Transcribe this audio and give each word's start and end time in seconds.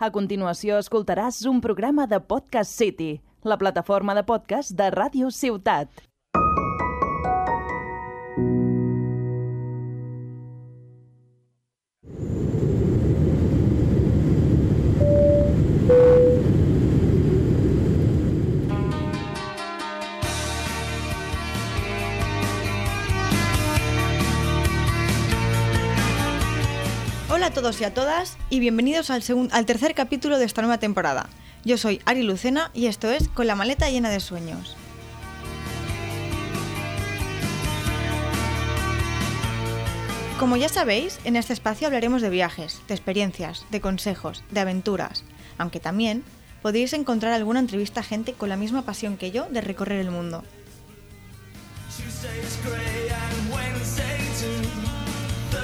A 0.00 0.08
continuació 0.08 0.78
escoltaràs 0.80 1.42
un 1.50 1.58
programa 1.60 2.06
de 2.08 2.22
Podcast 2.32 2.72
City, 2.72 3.10
la 3.44 3.58
plataforma 3.60 4.14
de 4.16 4.22
podcast 4.30 4.72
de 4.78 4.86
Ràdio 4.94 5.28
Ciutat. 5.28 6.09
A 27.84 27.94
todas 27.94 28.36
y 28.50 28.60
bienvenidos 28.60 29.08
al, 29.08 29.22
al 29.52 29.64
tercer 29.64 29.94
capítulo 29.94 30.38
de 30.38 30.44
esta 30.44 30.60
nueva 30.60 30.78
temporada. 30.78 31.30
Yo 31.64 31.78
soy 31.78 32.02
Ari 32.04 32.22
Lucena 32.22 32.70
y 32.74 32.86
esto 32.86 33.10
es 33.10 33.28
Con 33.28 33.46
la 33.46 33.54
maleta 33.54 33.88
llena 33.88 34.10
de 34.10 34.20
sueños. 34.20 34.76
Como 40.38 40.58
ya 40.58 40.68
sabéis, 40.68 41.20
en 41.24 41.36
este 41.36 41.54
espacio 41.54 41.86
hablaremos 41.86 42.20
de 42.20 42.28
viajes, 42.28 42.82
de 42.86 42.94
experiencias, 42.94 43.64
de 43.70 43.80
consejos, 43.80 44.42
de 44.50 44.60
aventuras, 44.60 45.24
aunque 45.56 45.80
también 45.80 46.22
podréis 46.60 46.92
encontrar 46.92 47.32
alguna 47.32 47.60
entrevista 47.60 48.00
a 48.00 48.04
gente 48.04 48.34
con 48.34 48.50
la 48.50 48.56
misma 48.56 48.82
pasión 48.82 49.16
que 49.16 49.30
yo 49.30 49.46
de 49.48 49.62
recorrer 49.62 50.00
el 50.00 50.10
mundo. 50.10 50.44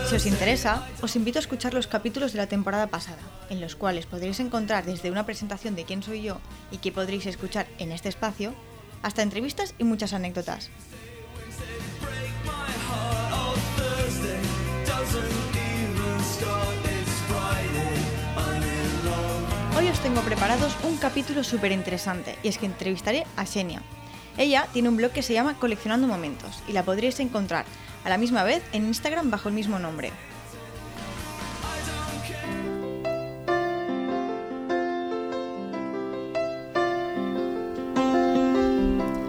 Si 0.08 0.14
os 0.14 0.26
interesa, 0.26 0.86
os 1.02 1.16
invito 1.18 1.40
a 1.40 1.42
escuchar 1.42 1.74
los 1.74 1.88
capítulos 1.88 2.30
de 2.30 2.38
la 2.38 2.46
temporada 2.46 2.86
pasada, 2.86 3.18
en 3.50 3.60
los 3.60 3.74
cuales 3.74 4.06
podréis 4.06 4.38
encontrar 4.38 4.84
desde 4.86 5.10
una 5.10 5.26
presentación 5.26 5.74
de 5.74 5.82
quién 5.82 6.00
soy 6.00 6.22
yo 6.22 6.38
y 6.70 6.78
qué 6.78 6.92
podréis 6.92 7.26
escuchar 7.26 7.66
en 7.78 7.90
este 7.90 8.08
espacio, 8.08 8.54
hasta 9.02 9.22
entrevistas 9.22 9.74
y 9.78 9.84
muchas 9.84 10.12
anécdotas. 10.12 10.70
Hoy 19.76 19.88
os 19.88 20.00
tengo 20.00 20.20
preparados 20.20 20.76
un 20.84 20.98
capítulo 20.98 21.42
súper 21.42 21.72
interesante 21.72 22.38
y 22.44 22.48
es 22.48 22.58
que 22.58 22.66
entrevistaré 22.66 23.26
a 23.36 23.44
Xenia. 23.44 23.82
Ella 24.38 24.68
tiene 24.72 24.88
un 24.88 24.96
blog 24.96 25.12
que 25.12 25.22
se 25.22 25.32
llama 25.32 25.58
Coleccionando 25.58 26.06
Momentos 26.06 26.62
y 26.68 26.72
la 26.72 26.82
podréis 26.82 27.20
encontrar 27.20 27.64
a 28.04 28.08
la 28.08 28.18
misma 28.18 28.44
vez 28.44 28.62
en 28.72 28.86
Instagram 28.86 29.30
bajo 29.30 29.48
el 29.48 29.54
mismo 29.54 29.78
nombre. 29.78 30.12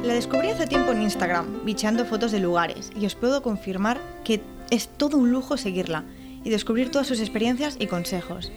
La 0.04 0.14
descubrí 0.14 0.50
hace 0.50 0.68
tiempo 0.68 0.92
en 0.92 1.02
Instagram, 1.02 1.66
bicheando 1.66 2.06
fotos 2.06 2.32
de 2.32 2.40
lugares, 2.40 2.92
y 2.96 3.06
os 3.06 3.16
puedo 3.16 3.42
confirmar 3.42 4.00
que 4.24 4.42
es 4.70 4.88
todo 4.88 5.18
un 5.18 5.32
lujo 5.32 5.58
seguirla 5.58 6.04
y 6.44 6.50
descubrir 6.50 6.92
todas 6.92 7.08
sus 7.08 7.20
experiencias 7.20 7.78
y 7.80 7.88
consejos. 7.88 8.52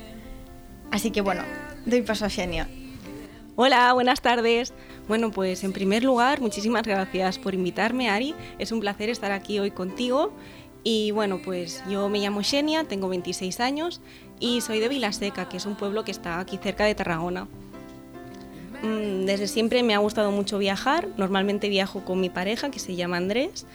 Así 0.91 1.11
que 1.11 1.21
bueno, 1.21 1.43
doy 1.87 2.03
paso 2.03 2.25
a 2.25 2.31
Xenia. 2.31 2.69
Hola, 3.57 3.93
buenas 3.93 4.21
tardes. 4.21 4.73
Bueno, 5.09 5.33
pues 5.33 5.65
en 5.65 5.73
primer 5.73 6.05
lugar, 6.05 6.41
muchísimas 6.41 6.85
gracias 6.85 7.39
por 7.39 7.53
invitarme, 7.53 8.09
Ari. 8.09 8.35
Es 8.59 8.71
un 8.71 8.81
placer 8.81 9.11
estar 9.11 9.33
aquí 9.33 9.59
hoy 9.59 9.73
contigo. 9.73 10.33
Y 10.85 11.11
bueno, 11.11 11.41
pues 11.45 11.83
yo 11.91 12.09
me 12.09 12.21
llamo 12.21 12.43
Xenia, 12.43 12.85
tengo 12.85 13.09
26 13.09 13.61
años 13.61 14.01
y 14.39 14.61
soy 14.61 14.79
de 14.79 14.89
Vilaseca, 14.89 15.49
que 15.49 15.59
es 15.59 15.67
un 15.67 15.75
pueblo 15.75 16.05
que 16.05 16.13
está 16.13 16.39
aquí 16.39 16.59
cerca 16.59 16.85
de 16.85 16.95
Tarragona. 16.95 17.49
Mm, 18.83 19.27
Desde 19.27 19.49
siempre 19.49 19.83
me 19.83 19.95
ha 19.95 19.99
gustado 19.99 20.31
mucho 20.31 20.57
viajar. 20.57 21.09
Normalmente 21.19 21.69
viajo 21.69 22.05
con 22.05 22.21
mi 22.21 22.31
pareja, 22.31 22.71
que 22.71 22.79
se 22.79 22.95
llama 22.95 23.17
Andrés. 23.17 23.67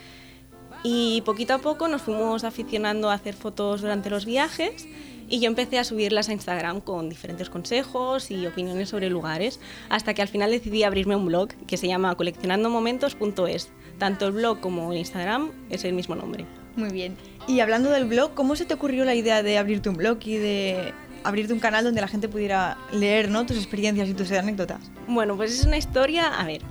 Y 0.83 1.21
poquito 1.25 1.53
a 1.53 1.57
poco 1.59 1.89
nos 1.89 2.01
fuimos 2.01 2.44
aficionando 2.44 3.09
a 3.09 3.16
hacer 3.16 3.35
fotos 3.35 3.81
durante 3.81 4.09
los 4.09 4.25
viajes 4.25 4.88
y 5.30 5.40
yo 5.40 5.47
empecé 5.47 5.80
a 5.80 5.84
subirlas 5.84 6.30
a 6.30 6.34
Instagram 6.34 6.81
con 6.81 7.09
diferentes 7.09 7.50
consejos 7.50 8.31
y 8.31 8.46
opiniones 8.46 8.90
sobre 8.90 9.09
lugares, 9.09 9.59
hasta 9.90 10.13
que 10.13 10.22
al 10.22 10.28
final 10.28 10.52
decidí 10.52 10.84
abrirme 10.84 11.16
un 11.16 11.25
blog 11.25 11.50
que 11.68 11.78
se 11.78 11.88
llama 11.88 12.16
coleccionandomomentos.es. 12.16 13.69
Tanto 13.97 14.28
el 14.28 14.34
blog 14.34 14.59
como 14.59 14.91
el 14.91 15.00
Instagram 15.00 15.52
es 15.69 15.86
el 15.86 15.94
mismo 15.94 16.16
nombre. 16.16 16.46
Muy 16.75 16.90
bien. 16.90 17.16
Y 17.47 17.59
hablando 17.62 17.90
del 17.90 18.06
blog, 18.06 18.34
¿cómo 18.34 18.56
se 18.56 18.66
te 18.66 18.74
ocurrió 18.74 19.06
la 19.06 19.16
idea 19.16 19.44
de 19.44 19.58
abrirte 19.58 19.90
un 19.90 19.96
blog 19.96 20.19
y 20.25 20.38
de 20.38 20.94
abrirte 21.24 21.53
un 21.53 21.59
canal 21.59 21.84
donde 21.84 22.02
la 22.02 22.07
gente 22.07 22.28
pudiera 22.28 22.78
leer 22.92 23.30
¿no? 23.30 23.46
tus 23.46 23.57
experiencias 23.57 24.09
y 24.09 24.13
tus 24.13 24.31
anécdotas? 24.31 24.80
Bueno, 25.07 25.36
pues 25.36 25.57
es 25.57 25.66
una 25.66 25.78
historia, 25.78 26.28
a 26.28 26.46
ver, 26.46 26.62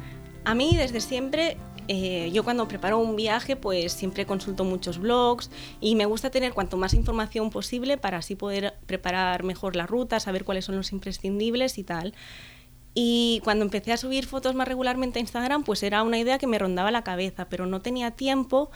a 0.45 0.55
mí 0.55 0.77
desde 0.77 1.01
siempre, 1.01 1.57
eh, 1.89 2.31
yo 2.33 2.45
cuando 2.45 2.67
preparo 2.67 2.99
un 2.99 3.17
viaje, 3.17 3.57
pues 3.57 3.93
siempre 3.93 4.27
consulto 4.27 4.65
muchos 4.65 4.99
blogs 4.99 5.51
y 5.81 5.95
me 5.95 6.07
gusta 6.07 6.31
tener 6.31 6.53
cuanto 6.53 6.77
más 6.77 6.95
información 6.95 7.51
posible 7.51 7.99
para 7.99 8.19
así 8.19 8.37
poder 8.37 8.75
preparar 8.87 9.43
mejor 9.43 9.77
la 9.77 9.87
ruta, 9.87 10.21
saber 10.21 10.45
cuáles 10.45 10.65
son 10.65 10.77
los 10.77 10.93
imprescindibles 10.93 11.79
y 11.79 11.85
tal. 11.85 12.15
Y 12.95 13.41
cuando 13.43 13.65
empecé 13.65 13.93
a 13.93 13.97
subir 13.97 14.25
fotos 14.25 14.55
más 14.55 14.69
regularmente 14.69 15.19
a 15.19 15.21
Instagram, 15.21 15.65
pues 15.65 15.83
era 15.83 16.03
una 16.03 16.19
idea 16.19 16.39
que 16.39 16.47
me 16.47 16.59
rondaba 16.59 16.91
la 16.93 17.03
cabeza, 17.03 17.49
pero 17.49 17.67
no 17.67 17.83
tenía 17.83 18.13
tiempo 18.13 18.71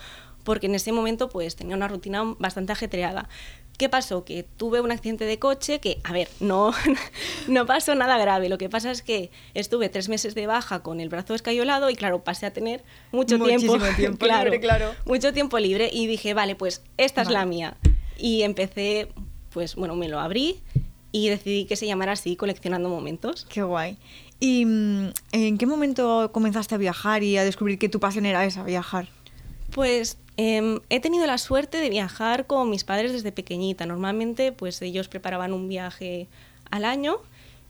porque 0.44 0.66
en 0.66 0.74
ese 0.74 0.92
momento 0.92 1.28
pues 1.28 1.56
tenía 1.56 1.76
una 1.76 1.88
rutina 1.88 2.24
bastante 2.38 2.72
ajetreada. 2.72 3.28
¿Qué 3.78 3.88
pasó? 3.88 4.24
Que 4.24 4.42
tuve 4.42 4.80
un 4.80 4.90
accidente 4.90 5.24
de 5.24 5.38
coche 5.38 5.78
que, 5.78 6.00
a 6.02 6.12
ver, 6.12 6.28
no, 6.40 6.72
no 7.48 7.64
pasó 7.64 7.94
nada 7.94 8.18
grave. 8.18 8.48
Lo 8.48 8.58
que 8.58 8.68
pasa 8.68 8.90
es 8.90 9.02
que 9.02 9.30
estuve 9.54 9.88
tres 9.88 10.08
meses 10.08 10.34
de 10.34 10.48
baja 10.48 10.82
con 10.82 10.98
el 11.00 11.08
brazo 11.08 11.34
escayolado 11.34 11.88
y, 11.88 11.94
claro, 11.94 12.24
pasé 12.24 12.46
a 12.46 12.52
tener 12.52 12.82
mucho 13.12 13.38
Muchísimo 13.38 13.78
tiempo, 13.78 13.96
tiempo 13.96 14.26
libre, 14.26 14.60
claro. 14.60 14.94
mucho 15.06 15.32
tiempo 15.32 15.60
libre 15.60 15.88
y 15.92 16.08
dije, 16.08 16.34
vale, 16.34 16.56
pues 16.56 16.82
esta 16.96 17.22
es 17.22 17.30
la 17.30 17.46
mía. 17.46 17.76
Y 18.18 18.42
empecé, 18.42 19.08
pues 19.50 19.76
bueno, 19.76 19.94
me 19.94 20.08
lo 20.08 20.18
abrí 20.18 20.60
y 21.12 21.28
decidí 21.28 21.64
que 21.64 21.76
se 21.76 21.86
llamara 21.86 22.12
así, 22.12 22.34
Coleccionando 22.34 22.88
Momentos. 22.88 23.46
Qué 23.48 23.62
guay. 23.62 23.96
¿Y 24.40 24.64
mm, 24.64 25.12
en 25.30 25.56
qué 25.56 25.66
momento 25.66 26.30
comenzaste 26.32 26.74
a 26.74 26.78
viajar 26.78 27.22
y 27.22 27.36
a 27.38 27.44
descubrir 27.44 27.78
que 27.78 27.88
tu 27.88 28.00
pasión 28.00 28.26
era 28.26 28.44
esa, 28.44 28.64
viajar? 28.64 29.08
Pues 29.70 30.18
em, 30.38 30.80
he 30.88 31.00
tenido 31.00 31.26
la 31.26 31.36
suerte 31.36 31.76
de 31.76 31.90
viajar 31.90 32.46
con 32.46 32.70
mis 32.70 32.84
padres 32.84 33.12
desde 33.12 33.30
pequeñita. 33.30 33.84
Normalmente, 33.84 34.52
pues 34.52 34.80
ellos 34.80 35.08
preparaban 35.08 35.52
un 35.52 35.68
viaje 35.68 36.28
al 36.70 36.86
año 36.86 37.18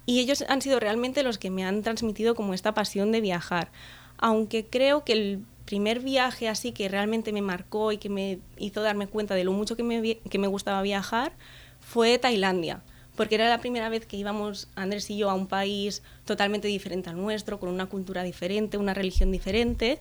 y 0.06 0.20
ellos 0.20 0.44
han 0.48 0.62
sido 0.62 0.78
realmente 0.78 1.24
los 1.24 1.38
que 1.38 1.50
me 1.50 1.64
han 1.64 1.82
transmitido 1.82 2.36
como 2.36 2.54
esta 2.54 2.74
pasión 2.74 3.10
de 3.10 3.20
viajar. 3.20 3.70
Aunque 4.18 4.64
creo 4.64 5.04
que 5.04 5.12
el 5.14 5.44
primer 5.64 6.00
viaje 6.00 6.48
así 6.48 6.72
que 6.72 6.88
realmente 6.88 7.30
me 7.30 7.42
marcó 7.42 7.92
y 7.92 7.98
que 7.98 8.08
me 8.08 8.38
hizo 8.56 8.80
darme 8.80 9.06
cuenta 9.06 9.34
de 9.34 9.44
lo 9.44 9.52
mucho 9.52 9.76
que 9.76 9.82
me, 9.82 10.16
que 10.16 10.38
me 10.38 10.46
gustaba 10.46 10.80
viajar 10.80 11.32
fue 11.80 12.18
Tailandia. 12.18 12.82
Porque 13.16 13.34
era 13.34 13.50
la 13.50 13.58
primera 13.58 13.90
vez 13.90 14.06
que 14.06 14.16
íbamos 14.16 14.68
Andrés 14.76 15.10
y 15.10 15.18
yo 15.18 15.28
a 15.28 15.34
un 15.34 15.46
país 15.46 16.02
totalmente 16.24 16.68
diferente 16.68 17.10
al 17.10 17.16
nuestro, 17.16 17.60
con 17.60 17.68
una 17.68 17.84
cultura 17.86 18.22
diferente, 18.22 18.78
una 18.78 18.94
religión 18.94 19.30
diferente. 19.30 20.00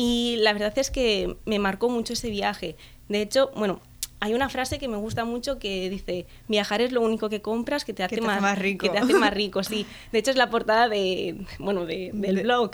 Y 0.00 0.36
la 0.38 0.52
verdad 0.52 0.72
es 0.78 0.92
que 0.92 1.36
me 1.44 1.58
marcó 1.58 1.88
mucho 1.90 2.12
ese 2.12 2.30
viaje. 2.30 2.76
De 3.08 3.20
hecho, 3.20 3.50
bueno, 3.56 3.80
hay 4.20 4.32
una 4.32 4.48
frase 4.48 4.78
que 4.78 4.86
me 4.86 4.96
gusta 4.96 5.24
mucho 5.24 5.58
que 5.58 5.90
dice, 5.90 6.26
viajar 6.46 6.80
es 6.80 6.92
lo 6.92 7.00
único 7.00 7.28
que 7.28 7.42
compras 7.42 7.84
que 7.84 7.92
te 7.92 8.04
hace, 8.04 8.14
te 8.16 8.24
hace 8.24 8.40
más 8.40 8.58
rico". 8.58 8.84
Que 8.86 8.90
te 8.92 8.98
hace 8.98 9.14
más 9.14 9.34
rico, 9.34 9.64
sí. 9.64 9.86
De 10.12 10.20
hecho, 10.20 10.30
es 10.30 10.36
la 10.36 10.50
portada 10.50 10.88
de, 10.88 11.44
bueno, 11.58 11.84
de- 11.84 12.12
del 12.14 12.36
De- 12.36 12.42
blog. 12.44 12.70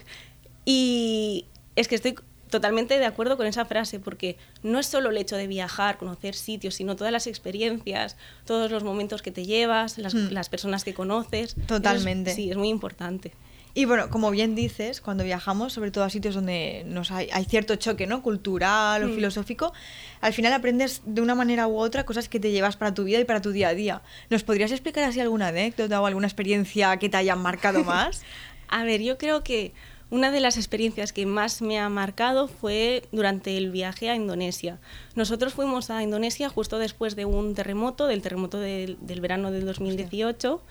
Y 0.66 1.46
es 1.76 1.88
que 1.88 1.94
estoy 1.94 2.14
totalmente 2.50 2.98
de 2.98 3.06
acuerdo 3.06 3.36
con 3.36 3.46
esa 3.46 3.64
frase, 3.64 3.98
porque 4.00 4.36
no 4.62 4.78
es 4.78 4.86
solo 4.86 5.10
el 5.10 5.16
hecho 5.16 5.36
de 5.36 5.46
viajar, 5.46 5.96
conocer 5.98 6.34
sitios, 6.34 6.74
sino 6.74 6.94
todas 6.94 7.12
las 7.12 7.26
experiencias, 7.26 8.16
todos 8.44 8.70
los 8.70 8.84
momentos 8.84 9.22
que 9.22 9.30
te 9.32 9.44
llevas, 9.44 9.98
las, 9.98 10.14
las 10.14 10.48
personas 10.50 10.84
que 10.84 10.94
conoces. 10.94 11.56
Es- 11.58 11.66
Totalmente. 11.66 12.34
sí, 12.34 12.50
es 12.50 12.56
muy 12.56 12.68
importante. 12.68 13.32
Y 13.76 13.86
bueno, 13.86 14.08
como 14.08 14.30
bien 14.30 14.54
dices, 14.54 15.00
cuando 15.00 15.24
viajamos, 15.24 15.72
sobre 15.72 15.90
todo 15.90 16.04
a 16.04 16.10
sitios 16.10 16.36
donde 16.36 16.84
nos 16.86 17.10
hay, 17.10 17.28
hay 17.32 17.44
cierto 17.44 17.74
choque 17.74 18.06
¿no? 18.06 18.22
cultural 18.22 19.02
o 19.02 19.08
Mm. 19.08 19.14
filosófico, 19.16 19.72
al 20.20 20.32
final 20.32 20.52
aprendes 20.52 21.02
de 21.04 21.20
una 21.20 21.34
manera 21.34 21.66
u 21.66 21.76
otra 21.78 22.04
cosas 22.04 22.28
que 22.28 22.38
te 22.38 22.52
llevas 22.52 22.76
para 22.76 22.94
tu 22.94 23.02
vida 23.02 23.18
y 23.18 23.24
para 23.24 23.42
tu 23.42 23.50
día 23.50 23.68
a 23.68 23.74
día. 23.74 24.02
¿Nos 24.30 24.44
podrías 24.44 24.70
explicar 24.70 25.02
así 25.04 25.18
alguna 25.20 25.48
anécdota 25.48 26.00
o 26.00 26.06
alguna 26.06 26.28
experiencia 26.28 26.96
que 26.98 27.08
te 27.08 27.16
haya 27.16 27.34
marcado 27.34 27.82
más? 27.84 28.22
A 28.68 28.84
ver, 28.84 29.02
yo 29.02 29.18
creo 29.18 29.42
que 29.42 29.72
una 30.10 30.30
de 30.30 30.38
las 30.38 30.56
experiencias 30.56 31.12
que 31.12 31.26
más 31.26 31.60
me 31.60 31.80
ha 31.80 31.88
marcado 31.88 32.46
fue 32.46 33.02
durante 33.10 33.56
el 33.56 33.72
viaje 33.72 34.08
a 34.08 34.14
Indonesia. 34.14 34.78
Nosotros 35.16 35.52
fuimos 35.52 35.90
a 35.90 36.00
Indonesia 36.00 36.48
justo 36.48 36.78
después 36.78 37.16
de 37.16 37.24
un 37.24 37.54
terremoto, 37.54 38.06
del 38.06 38.22
terremoto 38.22 38.60
del, 38.60 38.98
del 39.00 39.20
verano 39.20 39.50
del 39.50 39.66
2018, 39.66 40.62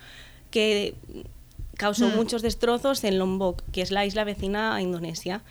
que 0.52 0.96
causó 1.84 2.08
Hmm. 2.10 2.16
muchos 2.16 2.42
destrozos 2.42 3.04
en 3.04 3.20
Lombok, 3.20 3.62
que 3.72 3.82
es 3.82 3.92
la 3.92 4.06
isla 4.06 4.24
vecina 4.24 4.74
a 4.76 4.82
Indonesia. 4.82 5.44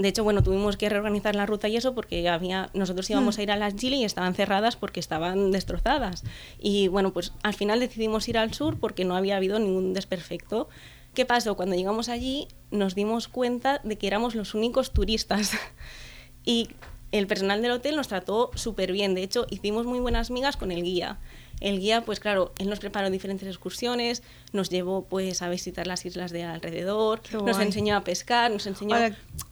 de 0.00 0.06
hecho, 0.08 0.22
bueno, 0.22 0.44
tuvimos 0.44 0.76
que 0.76 0.88
reorganizar 0.88 1.34
la 1.34 1.44
ruta 1.44 1.66
y 1.66 1.76
eso 1.76 1.92
porque 1.92 2.28
había, 2.28 2.70
nosotros 2.72 3.10
íbamos 3.10 3.36
Mm. 3.36 3.40
a 3.40 3.42
ir 3.42 3.50
a 3.50 3.56
las 3.56 3.74
Gili 3.74 3.96
y 3.96 4.04
estaban 4.04 4.32
cerradas 4.34 4.76
porque 4.76 5.00
estaban 5.00 5.50
destrozadas. 5.50 6.22
Y 6.60 6.86
bueno, 6.86 7.12
pues 7.12 7.32
al 7.42 7.52
final 7.54 7.80
decidimos 7.80 8.28
ir 8.28 8.38
al 8.38 8.54
sur 8.54 8.78
porque 8.78 9.04
no 9.04 9.16
había 9.16 9.36
habido 9.36 9.58
ningún 9.58 9.94
desperfecto. 9.94 10.68
¿Qué 11.14 11.26
pasó? 11.26 11.56
Cuando 11.56 11.74
llegamos 11.74 12.08
allí 12.08 12.46
nos 12.70 12.94
dimos 12.94 13.26
cuenta 13.26 13.80
de 13.82 13.98
que 13.98 14.06
éramos 14.06 14.36
los 14.36 14.54
únicos 14.54 14.92
turistas. 14.92 15.50
y 16.44 16.68
el 17.10 17.26
personal 17.26 17.60
del 17.60 17.72
hotel 17.72 17.96
nos 17.96 18.06
trató 18.06 18.52
súper 18.54 18.92
bien. 18.92 19.16
De 19.16 19.24
hecho, 19.24 19.46
hicimos 19.50 19.84
muy 19.84 19.98
buenas 19.98 20.30
migas 20.30 20.56
con 20.56 20.70
el 20.70 20.84
guía. 20.84 21.18
El 21.60 21.80
guía, 21.80 22.02
pues 22.04 22.20
claro, 22.20 22.52
él 22.58 22.68
nos 22.68 22.78
preparó 22.78 23.10
diferentes 23.10 23.48
excursiones, 23.48 24.22
nos 24.52 24.70
llevó 24.70 25.04
pues 25.06 25.42
a 25.42 25.48
visitar 25.48 25.86
las 25.88 26.06
islas 26.06 26.30
de 26.30 26.44
alrededor, 26.44 27.20
nos 27.44 27.58
enseñó 27.58 27.96
a 27.96 28.04
pescar, 28.04 28.50
nos 28.50 28.66
enseñó 28.66 28.96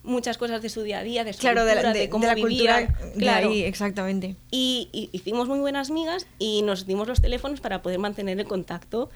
muchas 0.05 0.39
cosas 0.39 0.63
de 0.63 0.69
su 0.69 0.83
día 0.83 1.01
a 1.01 1.03
día, 1.03 1.25
de 1.25 1.33
su 1.33 1.41
Claro, 1.41 1.65
de 1.65 1.75
la, 1.75 1.81
cultura, 1.83 1.93
de- 1.93 1.99
de 2.01 2.09
cómo 2.09 2.23
de 2.23 2.29
la 2.29 2.35
vivían. 2.35 2.87
cultura 2.87 3.11
de 3.15 3.19
Claro. 3.21 3.49
ahí, 3.51 3.63
exactamente. 3.63 4.37
Y, 4.51 4.89
y 4.93 5.09
hicimos 5.13 5.49
muy 5.49 5.59
buenas 5.59 5.91
migas 5.91 6.27
y 6.39 6.63
nos 6.63 6.87
dimos 6.87 7.09
los 7.09 7.21
teléfonos 7.21 7.61
para 7.61 7.83
poder 7.83 7.99
mantener 7.99 8.39
el 8.39 8.47
contacto. 8.47 9.11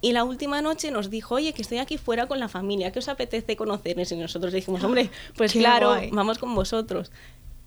Y 0.00 0.10
la 0.10 0.24
última 0.24 0.60
noche 0.62 0.90
nos 0.90 1.10
dijo, 1.10 1.36
oye, 1.36 1.52
que 1.52 1.62
estoy 1.62 1.78
aquí 1.78 1.96
fuera 1.96 2.26
con 2.26 2.40
la 2.40 2.48
familia, 2.48 2.90
¿qué 2.90 2.98
os 2.98 3.08
apetece 3.08 3.54
conocernos? 3.54 4.10
Y 4.10 4.16
nosotros 4.16 4.52
dijimos, 4.52 4.82
hombre, 4.82 5.10
pues 5.36 5.52
Qué 5.52 5.60
claro, 5.60 5.90
guay. 5.90 6.10
vamos 6.10 6.38
con 6.38 6.52
vosotros. 6.56 7.12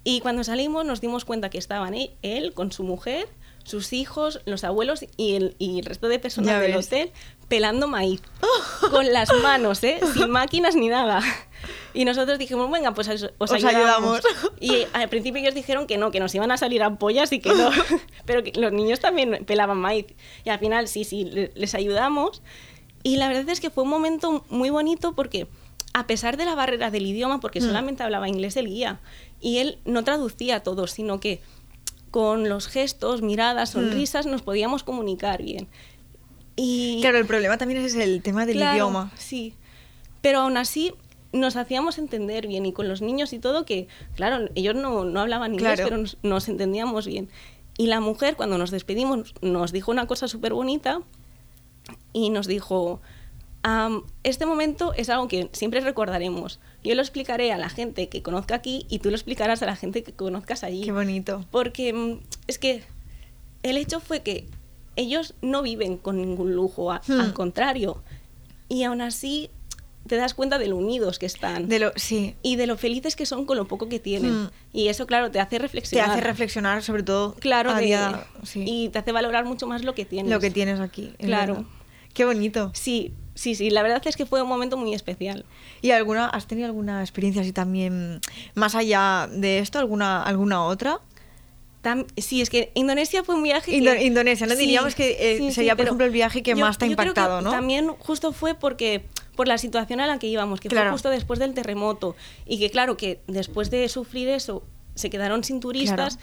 Y 0.03 0.19
cuando 0.19 0.43
salimos 0.43 0.85
nos 0.85 0.99
dimos 0.99 1.23
cuenta 1.23 1.49
que 1.49 1.57
estaban 1.57 1.95
él 2.21 2.53
con 2.53 2.73
su 2.73 2.83
mujer, 2.83 3.27
sus 3.65 3.91
hijos, 3.93 4.39
los 4.45 4.63
abuelos 4.63 5.05
y 5.17 5.35
el, 5.35 5.55
y 5.59 5.79
el 5.79 5.85
resto 5.85 6.07
de 6.07 6.19
personas 6.19 6.61
del 6.61 6.75
hotel 6.77 7.11
pelando 7.49 7.87
maíz. 7.87 8.21
Con 8.91 9.11
las 9.11 9.29
manos, 9.43 9.83
¿eh? 9.83 9.99
Sin 10.13 10.29
máquinas 10.29 10.75
ni 10.75 10.87
nada. 10.87 11.21
Y 11.93 12.05
nosotros 12.05 12.37
dijimos, 12.39 12.69
venga, 12.71 12.93
pues 12.93 13.07
os, 13.09 13.23
os 13.23 13.51
Os 13.51 13.51
ayudamos. 13.51 14.21
ayudamos. 14.25 14.51
Y 14.59 14.85
al 14.93 15.09
principio 15.09 15.41
ellos 15.41 15.55
dijeron 15.55 15.87
que 15.87 15.97
no, 15.97 16.11
que 16.11 16.19
nos 16.19 16.33
iban 16.35 16.51
a 16.51 16.57
salir 16.57 16.83
ampollas 16.83 17.31
y 17.33 17.39
que 17.39 17.49
no. 17.49 17.69
Pero 18.25 18.43
que 18.43 18.51
los 18.59 18.71
niños 18.71 18.99
también 18.99 19.43
pelaban 19.45 19.77
maíz. 19.77 20.05
Y 20.43 20.49
al 20.49 20.59
final, 20.59 20.87
sí, 20.87 21.03
sí, 21.03 21.25
le- 21.25 21.51
les 21.55 21.73
ayudamos. 21.75 22.41
Y 23.03 23.17
la 23.17 23.27
verdad 23.27 23.49
es 23.49 23.59
que 23.59 23.69
fue 23.69 23.83
un 23.83 23.89
momento 23.89 24.45
muy 24.49 24.69
bonito 24.69 25.13
porque, 25.15 25.47
a 25.93 26.07
pesar 26.07 26.37
de 26.37 26.45
la 26.45 26.55
barrera 26.55 26.91
del 26.91 27.05
idioma, 27.05 27.39
porque 27.39 27.61
Mm. 27.61 27.65
solamente 27.65 28.03
hablaba 28.03 28.27
inglés 28.29 28.57
el 28.57 28.67
guía, 28.67 28.99
y 29.41 29.57
él 29.59 29.79
no 29.85 30.03
traducía 30.03 30.61
todo, 30.61 30.87
sino 30.87 31.19
que 31.19 31.41
con 32.15 32.47
los 32.47 32.69
gestos, 32.69 33.21
miradas, 33.21 33.71
sonrisas, 33.71 34.25
nos 34.25 34.41
podíamos 34.41 34.85
comunicar 34.85 35.43
bien. 35.43 35.67
Y. 36.55 36.99
Claro, 37.01 37.17
el 37.17 37.25
problema 37.25 37.57
también 37.57 37.83
es 37.83 37.93
el 37.95 38.21
tema 38.21 38.45
del 38.45 38.55
Claro, 38.55 38.73
idioma. 38.73 39.11
Sí, 39.17 39.53
pero 40.21 40.39
aún 40.39 40.55
así 40.55 40.93
nos 41.33 41.57
hacíamos 41.57 41.97
entender 41.97 42.47
bien 42.47 42.65
y 42.65 42.71
con 42.71 42.87
los 42.87 43.01
niños 43.01 43.33
y 43.33 43.39
todo 43.39 43.65
que, 43.65 43.89
claro, 44.15 44.47
ellos 44.55 44.75
no, 44.75 45.03
no 45.03 45.19
hablaban 45.19 45.55
inglés, 45.55 45.73
Claro. 45.73 45.89
pero 45.89 45.97
nos, 46.03 46.17
nos 46.23 46.47
entendíamos 46.47 47.05
bien. 47.05 47.27
Y 47.77 47.87
la 47.87 47.99
mujer, 47.99 48.37
cuando 48.37 48.57
nos 48.57 48.71
despedimos, 48.71 49.33
nos 49.41 49.73
dijo 49.73 49.91
una 49.91 50.07
cosa 50.07 50.29
súper 50.29 50.53
bonita 50.53 51.01
y 52.13 52.29
nos 52.29 52.47
dijo, 52.47 53.01
"Am, 53.67 54.03
este 54.23 54.45
momento 54.45 54.93
es 54.93 55.09
algo 55.09 55.27
que 55.27 55.49
siempre 55.53 55.79
recordaremos. 55.79 56.59
Yo 56.83 56.93
lo 56.93 57.01
explicaré 57.01 57.51
a 57.51 57.57
la 57.57 57.69
gente 57.69 58.09
que 58.09 58.21
conozca 58.21 58.53
aquí 58.55 58.85
y 58.89 58.99
tú 58.99 59.09
lo 59.09 59.15
explicarás 59.15 59.63
a 59.63 59.65
la 59.65 59.75
gente 59.75 60.03
que 60.03 60.13
conozcas 60.13 60.63
allí. 60.63 60.83
Qué 60.83 60.91
bonito. 60.91 61.43
Porque 61.49 61.91
mm, 61.93 62.19
es 62.47 62.59
que 62.59 62.83
el 63.63 63.77
hecho 63.77 63.99
fue 63.99 64.21
que 64.21 64.45
ellos 64.95 65.33
no 65.41 65.63
viven 65.63 65.97
con 65.97 66.17
ningún 66.17 66.53
lujo, 66.53 66.91
a- 66.91 67.01
Hmm. 67.07 67.19
al 67.19 67.33
contrario. 67.33 68.03
Y 68.69 68.83
aún 68.83 69.01
así 69.01 69.49
te 70.07 70.15
das 70.17 70.35
cuenta 70.35 70.59
de 70.59 70.67
lo 70.67 70.77
unidos 70.77 71.17
que 71.17 71.25
están 71.25 71.67
De 71.67 71.79
lo, 71.79 71.91
sí, 71.95 72.35
y 72.43 72.57
de 72.57 72.67
lo 72.67 72.77
felices 72.77 73.15
que 73.15 73.25
son 73.25 73.45
con 73.47 73.57
lo 73.57 73.67
poco 73.67 73.89
que 73.89 73.99
tienen. 73.99 74.43
Hmm. 74.43 74.49
Y 74.73 74.87
eso, 74.89 75.07
claro, 75.07 75.31
te 75.31 75.39
hace 75.39 75.55
te 75.57 75.59
reflexionar. 75.59 76.11
hace 76.11 76.21
reflexionar 76.21 76.83
sobre 76.83 77.01
todo 77.01 77.33
Claro, 77.39 77.73
de- 77.73 77.85
día- 77.85 78.27
sí, 78.43 78.63
y 78.67 78.89
te 78.89 78.99
hace 78.99 79.11
valorar 79.11 79.45
mucho 79.45 79.65
más 79.65 79.83
lo 79.83 79.95
que 79.95 80.05
tienes. 80.05 80.31
lo 80.31 80.39
que 80.39 80.51
tienes 80.51 80.79
aquí. 80.79 81.13
Claro. 81.17 81.53
verdad. 81.55 81.69
Qué 82.13 82.23
bonito. 82.25 82.69
Sí, 82.75 83.11
sí, 83.35 83.53
sí. 83.55 83.69
La 83.69 83.83
verdad 83.83 84.01
es 84.05 84.15
que 84.17 84.25
fue 84.25 84.41
un 84.41 84.47
momento 84.49 84.75
muy 84.77 84.93
especial. 84.93 85.45
¿Y 85.81 85.91
alguna, 85.91 86.25
has 86.27 86.47
tenido 86.47 86.65
alguna 86.65 87.01
experiencia 87.01 87.41
así 87.43 87.51
también, 87.53 88.19
más 88.55 88.73
allá 88.75 89.29
de 89.31 89.59
esto, 89.59 89.77
alguna, 89.77 90.23
alguna 90.23 90.63
otra? 90.63 90.99
Tam- 91.83 92.07
sí, 92.17 92.41
es 92.41 92.49
que 92.49 92.71
Indonesia 92.73 93.23
fue 93.23 93.35
un 93.35 93.43
viaje 93.43 93.69
que- 93.71 93.77
Indo- 93.77 93.95
Indonesia, 93.95 94.47
¿no? 94.47 94.53
Sí, 94.55 94.61
Diríamos 94.61 94.95
que 94.95 95.11
eh, 95.19 95.37
sí, 95.37 95.47
sí, 95.49 95.53
sería, 95.53 95.75
por 95.75 95.85
ejemplo, 95.85 96.05
el 96.05 96.11
viaje 96.11 96.41
que 96.41 96.51
yo- 96.51 96.57
más 96.57 96.79
te 96.79 96.85
ha 96.85 96.87
impactado, 96.87 97.41
¿no? 97.41 97.51
También 97.51 97.89
justo 97.99 98.31
fue 98.33 98.55
porque 98.55 99.05
por 99.35 99.47
la 99.47 99.57
situación 99.59 99.99
a 99.99 100.07
la 100.07 100.17
que 100.17 100.25
íbamos, 100.27 100.59
que 100.59 100.69
Claro. 100.69 100.87
fue 100.87 100.93
justo 100.93 101.09
después 101.11 101.37
del 101.39 101.53
terremoto 101.53 102.15
y 102.47 102.57
que 102.57 102.71
claro 102.71 102.97
que 102.97 103.19
después 103.27 103.69
de 103.69 103.87
sufrir 103.89 104.29
eso 104.29 104.63
se 104.95 105.09
quedaron 105.11 105.43
sin 105.43 105.59
turistas 105.59 106.17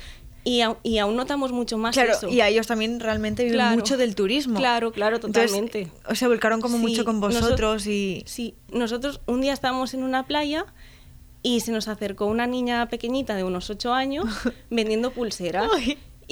y, 0.44 0.62
y 0.83 0.99
aún 0.99 1.17
notamos 1.17 1.53
mucho 1.53 1.79
más 1.79 1.94
Claro, 1.94 2.12
eso. 2.12 2.29
y 2.29 2.41
a 2.41 2.49
ellos 2.49 2.67
también 2.67 2.99
realmente 3.00 3.44
viven 3.44 3.56
Claro. 3.59 3.77
mucho 3.77 3.97
del 3.97 4.15
turismo. 4.15 4.59
Claro, 4.59 4.93
claro, 4.93 5.17
Entonces, 5.17 5.47
totalmente. 5.50 5.89
o 6.09 6.15
se 6.15 6.27
volcaron 6.27 6.61
como 6.61 6.77
Sí, 6.79 6.83
mucho 6.83 7.05
con 7.05 7.21
vosotros 7.21 7.87
y... 7.87 8.23
Sí, 8.27 8.55
nosotros 8.73 9.21
un 9.27 9.41
día 9.41 9.53
estábamos 9.53 9.94
en 9.94 10.03
una 10.03 10.27
playa 10.27 10.67
y 11.43 11.61
se 11.61 11.73
nos 11.73 11.89
acercó 11.89 12.27
una 12.27 12.47
niña 12.47 12.89
pequeñita 12.89 13.35
de 13.35 13.44
unos 13.44 13.69
8 13.71 13.93
años 13.93 14.27
vendiendo 14.71 15.11
pulseras. 15.12 15.69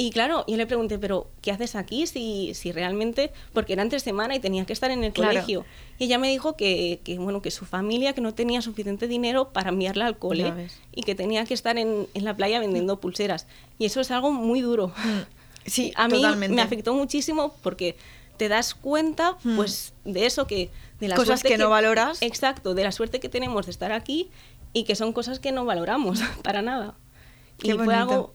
Y 0.01 0.11
claro, 0.13 0.45
yo 0.49 0.57
le 0.57 0.67
pregunté, 0.67 0.99
pero 0.99 1.29
¿qué 1.43 1.51
haces 1.53 1.75
aquí 1.77 2.07
si, 2.07 2.55
si 2.55 2.73
realmente, 2.73 3.33
porque 3.53 3.75
era 3.75 3.83
entre 3.83 4.01
semana 4.01 4.35
y 4.35 4.41
tenía 4.41 4.65
que 4.65 4.73
estar 4.73 4.91
en 4.91 5.05
el 5.05 5.13
Claro. 5.13 5.31
colegio? 5.33 5.67
Y 5.99 6.05
ella 6.05 6.17
me 6.19 6.31
dijo 6.31 6.57
que, 6.57 7.01
que, 7.05 7.19
bueno, 7.19 7.43
que 7.43 7.51
su 7.51 7.67
familia 7.67 8.15
que 8.15 8.21
no 8.23 8.33
tenía 8.33 8.63
suficiente 8.63 9.09
dinero 9.09 9.53
para 9.53 9.69
enviarla 9.69 10.07
al 10.07 10.17
cole 10.17 10.71
y 10.93 11.03
que 11.03 11.15
tenía 11.15 11.45
que 11.45 11.53
estar 11.53 11.77
en, 11.77 12.07
en 12.15 12.25
la 12.25 12.35
playa 12.35 12.61
vendiendo 12.61 12.99
pulseras. 12.99 13.47
Y 13.79 13.85
eso 13.85 14.01
es 14.01 14.11
algo 14.11 14.31
muy 14.33 14.63
duro. 14.63 14.93
Sí, 15.67 15.93
a 15.97 16.09
mí 16.09 16.15
totalmente. 16.15 16.57
me 16.57 16.63
afectó 16.63 16.95
muchísimo 16.95 17.55
porque 17.63 17.97
te 18.39 18.49
das 18.49 18.75
cuenta 18.75 19.37
Mm. 19.45 19.57
pues 19.57 19.93
de 20.07 20.25
eso 20.25 20.47
que 20.47 20.71
de 20.99 21.09
la 21.09 21.17
Cosas 21.17 21.41
suerte 21.41 21.49
que 21.57 21.59
no 21.63 21.69
valoras. 21.69 22.23
exacto 22.23 22.73
de 22.75 22.85
la 22.85 22.93
suerte 22.93 23.21
que 23.21 23.29
tenemos 23.29 23.67
de 23.67 23.73
estar 23.73 23.93
aquí 23.93 24.31
y 24.73 24.85
que 24.85 24.95
son 24.97 25.13
cosas 25.13 25.39
que 25.41 25.53
no 25.53 25.67
valoramos 25.67 26.21
para 26.43 26.63
nada 26.63 26.95
Qué 27.59 27.73
y 27.73 27.75
fue 27.75 27.95
algo 27.95 28.35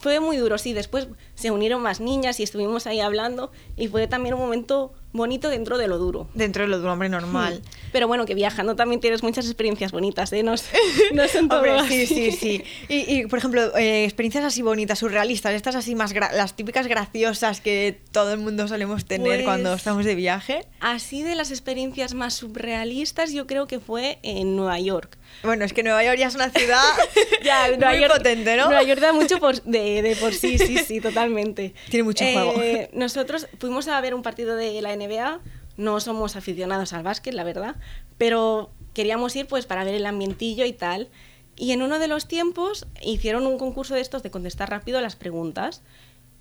fue 0.00 0.18
muy 0.18 0.36
duro 0.36 0.58
sí 0.58 0.72
después 0.72 1.06
se 1.34 1.50
unieron 1.52 1.80
más 1.82 2.00
niñas 2.00 2.40
y 2.40 2.42
estuvimos 2.42 2.86
ahí 2.88 2.98
hablando 3.00 3.52
y 3.76 3.86
fue 3.88 4.06
también 4.08 4.34
un 4.34 4.40
momento 4.40 4.92
bonito 5.12 5.48
dentro 5.48 5.76
de 5.76 5.88
lo 5.88 5.98
duro 5.98 6.28
Dentro 6.34 6.62
de 6.62 6.68
lo 6.68 6.78
un 6.78 6.86
hombre 6.86 7.08
normal. 7.08 7.60
pero 7.92 8.06
bueno 8.08 8.26
que 8.26 8.34
viajando 8.34 8.76
también 8.76 9.00
tienes 9.00 9.22
muchas 9.22 9.44
experiencias 9.46 9.90
bonitas 9.92 10.32
¿eh? 10.32 10.42
no, 10.42 10.54
no 11.12 11.28
son 11.28 11.48
todo 11.48 11.58
Hombre, 11.60 11.78
sí, 11.88 12.02
así. 12.04 12.06
sí, 12.06 12.32
sí. 12.32 12.64
Y, 12.88 13.14
y, 13.20 13.26
por 13.26 13.38
ejemplo, 13.40 13.76
eh, 13.76 14.04
experiencias 14.04 14.44
así 14.44 14.62
bonitas, 14.62 14.98
surrealistas, 15.00 15.52
estas 15.54 15.74
así 15.74 15.94
más, 15.96 16.14
las 16.14 16.54
típicas 16.54 16.86
graciosas 16.86 17.60
que 17.60 18.00
todo 18.12 18.32
el 18.32 18.38
mundo 18.38 18.68
solemos 18.68 19.04
tener 19.04 19.38
Pues- 19.38 19.44
cuando 19.44 19.74
estamos 19.74 20.04
de 20.04 20.14
viaje. 20.14 20.64
Así 20.80 21.22
de 21.22 21.34
las 21.34 21.50
experiencias 21.50 22.14
más 22.14 22.34
surrealistas, 22.34 23.32
yo 23.32 23.46
creo 23.46 23.66
que 23.66 23.80
fue 23.80 24.18
en 24.22 24.56
Nueva 24.56 24.78
York. 24.78 25.18
Bueno, 25.42 25.64
es 25.64 25.72
que 25.72 25.82
Nueva 25.82 26.04
York 26.04 26.18
ya 26.18 26.26
es 26.28 26.34
una 26.34 26.50
ciudad 26.50 26.82
Ya, 27.42 27.68
Nueva 27.68 27.90
muy 27.92 28.00
York- 28.00 28.12
potente, 28.16 28.56
¿no? 28.56 28.66
Nueva 28.66 28.82
York 28.82 29.00
da 29.00 29.12
mucho 29.12 29.38
por- 29.38 29.62
de, 29.62 30.02
de 30.02 30.16
por 30.16 30.34
sí, 30.34 30.58
sí, 30.58 30.78
sí, 30.78 31.00
totalmente. 31.02 31.74
Tiene 31.88 32.04
mucho 32.04 32.24
juego. 32.24 32.54
Nosotros 32.92 33.46
fuimos 33.58 33.88
a 33.88 34.00
ver 34.00 34.14
un 34.14 34.22
partido 34.22 34.56
de 34.56 34.80
la 34.82 34.94
NBA, 34.94 35.40
no 35.76 35.98
somos 36.00 36.36
aficionados 36.36 36.92
al 36.92 37.02
básquet, 37.02 37.32
la 37.34 37.44
verdad, 37.44 37.76
pero 38.18 38.70
queríamos 38.92 39.34
ir 39.36 39.46
pues 39.46 39.64
para 39.66 39.84
ver 39.84 39.94
el 39.94 40.04
ambientillo 40.06 40.66
y 40.66 40.72
tal. 40.72 41.08
Y 41.56 41.72
en 41.72 41.82
uno 41.82 41.98
de 41.98 42.08
los 42.08 42.26
tiempos 42.28 42.86
hicieron 43.02 43.46
un 43.46 43.58
concurso 43.58 43.94
de 43.94 44.00
estos 44.00 44.22
de 44.22 44.30
contestar 44.30 44.68
rápido 44.70 44.98
a 44.98 45.00
las 45.02 45.16
preguntas. 45.16 45.82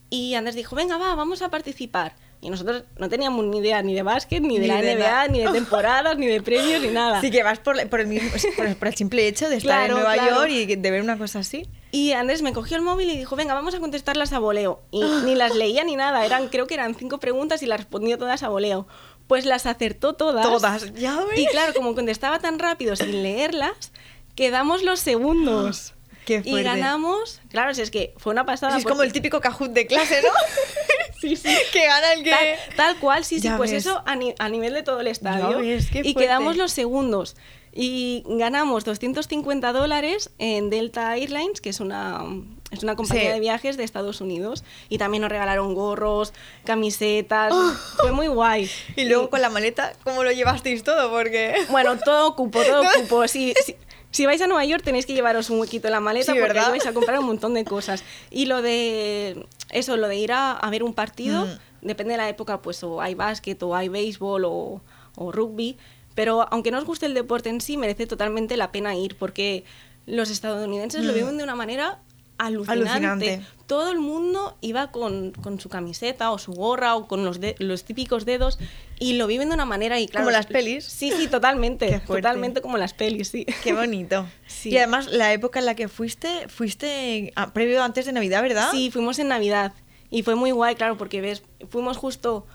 Y 0.09 0.33
Andrés 0.35 0.55
dijo, 0.55 0.75
venga, 0.75 0.97
va, 0.97 1.13
vamos 1.15 1.41
a 1.41 1.49
participar. 1.49 2.15
Y 2.41 2.49
nosotros 2.49 2.83
no 2.97 3.09
teníamos 3.09 3.43
ni 3.45 3.57
idea 3.57 3.81
ni 3.81 3.93
de 3.93 4.01
básquet, 4.01 4.41
ni 4.41 4.55
de 4.55 4.61
Ni 4.61 4.67
la 4.67 4.81
de 4.81 4.95
NBA, 4.95 5.03
nada. 5.09 5.27
ni 5.27 5.39
de 5.39 5.47
temporadas, 5.51 6.17
ni 6.17 6.25
de 6.27 6.41
premios, 6.41 6.81
ni 6.81 6.87
nada. 6.87 7.17
Así 7.17 7.31
que 7.31 7.43
vas 7.43 7.59
por, 7.59 7.85
por 7.89 7.99
el 7.99 8.07
mismo, 8.07 8.29
por, 8.55 8.75
por 8.77 8.87
el 8.87 8.95
simple 8.95 9.27
hecho 9.27 9.49
de 9.49 9.57
estar 9.57 9.87
Claro, 9.87 9.97
en 9.97 9.99
Nueva 10.03 10.13
claro. 10.13 10.35
York 10.47 10.49
y 10.51 10.75
de 10.77 10.91
ver 10.91 11.01
una 11.01 11.17
cosa 11.17 11.39
así. 11.39 11.67
Y 11.91 12.13
Andrés 12.13 12.41
me 12.41 12.53
cogió 12.53 12.77
el 12.77 12.83
móvil 12.83 13.09
y 13.09 13.17
dijo, 13.17 13.35
venga, 13.35 13.53
vamos 13.53 13.75
a 13.75 13.79
contestarlas 13.79 14.31
a 14.31 14.39
voleo. 14.39 14.81
Y 14.91 15.03
ni 15.25 15.35
las 15.35 15.53
leía 15.53 15.83
ni 15.83 15.97
nada, 15.97 16.25
eran, 16.25 16.47
creo 16.47 16.65
que 16.65 16.75
eran 16.75 16.95
cinco 16.95 17.17
preguntas 17.19 17.61
y 17.61 17.65
las 17.65 17.79
respondió 17.81 18.17
todas 18.17 18.41
a 18.43 18.47
voleo. 18.47 18.87
Pues 19.27 19.45
las 19.45 19.65
acertó 19.65 20.13
todas. 20.13 20.45
Todas, 20.45 20.93
ya 20.93 21.17
ves. 21.25 21.37
Y 21.39 21.45
claro, 21.47 21.73
como 21.73 21.93
contestaba 21.93 22.39
tan 22.39 22.57
rápido 22.57 22.95
sin 22.95 23.21
leerlas, 23.21 23.91
quedamos 24.35 24.81
los 24.81 25.01
segundos. 25.01 25.93
Qué 26.25 26.41
y 26.45 26.61
ganamos, 26.61 27.41
claro, 27.49 27.73
si 27.73 27.81
es 27.81 27.89
que 27.91 28.13
fue 28.17 28.31
una 28.31 28.45
pasada. 28.45 28.73
Sí, 28.73 28.77
es 28.79 28.83
como 28.83 28.97
porque- 28.97 29.07
el 29.07 29.13
típico 29.13 29.41
Kahoot 29.41 29.71
de 29.71 29.87
clase, 29.87 30.21
¿no? 30.21 30.29
Sí, 31.19 31.35
sí. 31.35 31.49
que 31.73 31.85
gana 31.85 32.13
el 32.13 32.23
que... 32.23 32.29
Tal, 32.31 32.75
tal 32.75 32.97
cual, 32.97 33.25
sí, 33.25 33.39
sí, 33.39 33.49
pues 33.57 33.71
ves. 33.71 33.85
eso 33.85 34.01
a, 34.05 34.15
ni- 34.15 34.35
a 34.39 34.49
nivel 34.49 34.73
de 34.73 34.83
todo 34.83 34.99
el 35.01 35.07
estadio. 35.07 35.59
Ves, 35.59 35.87
y 35.93 36.13
quedamos 36.13 36.55
los 36.57 36.71
segundos. 36.71 37.35
Y 37.71 38.23
ganamos 38.25 38.83
250 38.83 39.71
dólares 39.73 40.31
en 40.39 40.69
Delta 40.71 41.15
Airlines, 41.15 41.61
que 41.61 41.69
es 41.69 41.79
una, 41.79 42.23
es 42.71 42.81
una 42.81 42.95
compañía 42.95 43.25
Sí. 43.27 43.33
de 43.33 43.39
viajes 43.39 43.77
de 43.77 43.83
Estados 43.83 44.21
Unidos. 44.21 44.63
Y 44.89 44.97
también 44.97 45.21
nos 45.21 45.29
regalaron 45.29 45.75
gorros, 45.75 46.33
camisetas. 46.65 47.53
Fue 47.97 48.11
muy 48.11 48.27
guay. 48.27 48.69
Y 48.95 49.05
luego 49.05 49.29
con 49.29 49.41
la 49.41 49.49
maleta, 49.49 49.93
¿cómo 50.03 50.23
lo 50.23 50.31
llevasteis 50.31 50.83
todo? 50.83 51.11
Porque... 51.11 51.53
Bueno, 51.69 51.97
todo 51.99 52.35
cupo, 52.35 52.61
todo 52.63 52.83
cupo. 53.01 53.27
Sí, 53.27 53.53
sí. 53.65 53.75
Si 54.11 54.25
vais 54.25 54.41
a 54.41 54.47
Nueva 54.47 54.65
York 54.65 54.83
tenéis 54.83 55.05
que 55.05 55.13
llevaros 55.13 55.49
un 55.49 55.59
huequito 55.59 55.87
en 55.87 55.91
la 55.93 55.99
maleta 55.99 56.31
Sí, 56.33 56.39
porque 56.39 56.53
¿verdad? 56.53 56.65
ahí 56.65 56.71
vais 56.79 56.85
a 56.87 56.93
comprar 56.93 57.19
un 57.19 57.25
montón 57.27 57.53
de 57.53 57.63
cosas. 57.75 58.03
Y 58.31 58.45
lo 58.47 58.61
de 58.61 59.45
eso, 59.69 59.97
lo 59.97 60.07
de 60.07 60.15
ir 60.17 60.31
a, 60.31 60.51
a 60.53 60.69
ver 60.69 60.83
un 60.83 60.93
partido, 60.93 61.45
Mm. 61.45 61.59
depende 61.87 62.13
de 62.13 62.17
la 62.17 62.27
época, 62.29 62.61
pues 62.61 62.83
o 62.83 63.01
hay 63.01 63.13
básquet 63.15 63.61
o 63.63 63.75
hay 63.75 63.87
béisbol 63.89 64.45
o, 64.45 64.81
o 65.15 65.31
rugby. 65.31 65.77
Pero 66.15 66.47
aunque 66.51 66.71
no 66.71 66.79
os 66.79 66.85
guste 66.85 67.05
el 67.05 67.13
deporte 67.13 67.49
en 67.49 67.61
sí, 67.61 67.77
merece 67.77 68.07
totalmente 68.07 68.57
la 68.57 68.71
pena 68.71 68.95
ir 68.95 69.15
porque 69.15 69.63
los 70.05 70.29
estadounidenses 70.31 71.05
lo 71.05 71.11
Mm. 71.13 71.15
viven 71.15 71.37
de 71.37 71.43
una 71.43 71.55
manera 71.55 71.99
alucinante. 72.39 72.81
Alucinante. 72.81 73.41
Todo 73.67 73.91
el 73.91 73.99
mundo 73.99 74.57
iba 74.61 74.91
con, 74.91 75.31
con 75.31 75.59
su 75.59 75.69
camiseta 75.69 76.31
o 76.31 76.39
su 76.39 76.53
gorra 76.53 76.95
o 76.95 77.07
con 77.07 77.23
los, 77.23 77.39
de- 77.39 77.55
los 77.59 77.83
típicos 77.83 78.25
dedos 78.25 78.57
y 78.99 79.13
lo 79.13 79.27
viven 79.27 79.49
de 79.49 79.55
una 79.55 79.65
manera 79.65 79.99
y 79.99 80.07
claro, 80.07 80.25
Como 80.25 80.31
las 80.31 80.47
pelis. 80.47 80.85
Sí, 80.85 81.11
sí, 81.15 81.27
totalmente. 81.27 82.01
Totalmente 82.07 82.61
como 82.61 82.77
las 82.79 82.93
pelis, 82.95 83.27
sí. 83.27 83.45
Qué 83.63 83.73
bonito. 83.73 84.25
Sí. 84.47 84.69
Y 84.71 84.77
además, 84.77 85.07
la 85.07 85.31
época 85.31 85.59
en 85.59 85.65
la 85.67 85.75
que 85.75 85.87
fuiste, 85.87 86.47
fuiste 86.49 87.31
a- 87.35 87.53
previo 87.53 87.83
antes 87.83 88.05
de 88.07 88.11
Navidad, 88.13 88.41
¿verdad? 88.41 88.69
Sí, 88.71 88.89
fuimos 88.91 89.19
en 89.19 89.27
Navidad 89.27 89.73
y 90.09 90.23
fue 90.23 90.33
muy 90.35 90.49
guay, 90.51 90.73
claro, 90.75 90.97
porque 90.97 91.21
ves, 91.21 91.43
fuimos 91.69 91.97
justo 91.97 92.47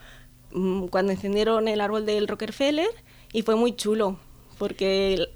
mm, 0.53 0.87
cuando 0.89 1.13
encendieron 1.13 1.69
el 1.69 1.81
árbol 1.81 2.05
del 2.07 2.27
Rockefeller 2.27 2.89
y 3.33 3.43
fue 3.43 3.55
muy 3.55 3.77
chulo, 3.77 4.19
porque 4.59 5.29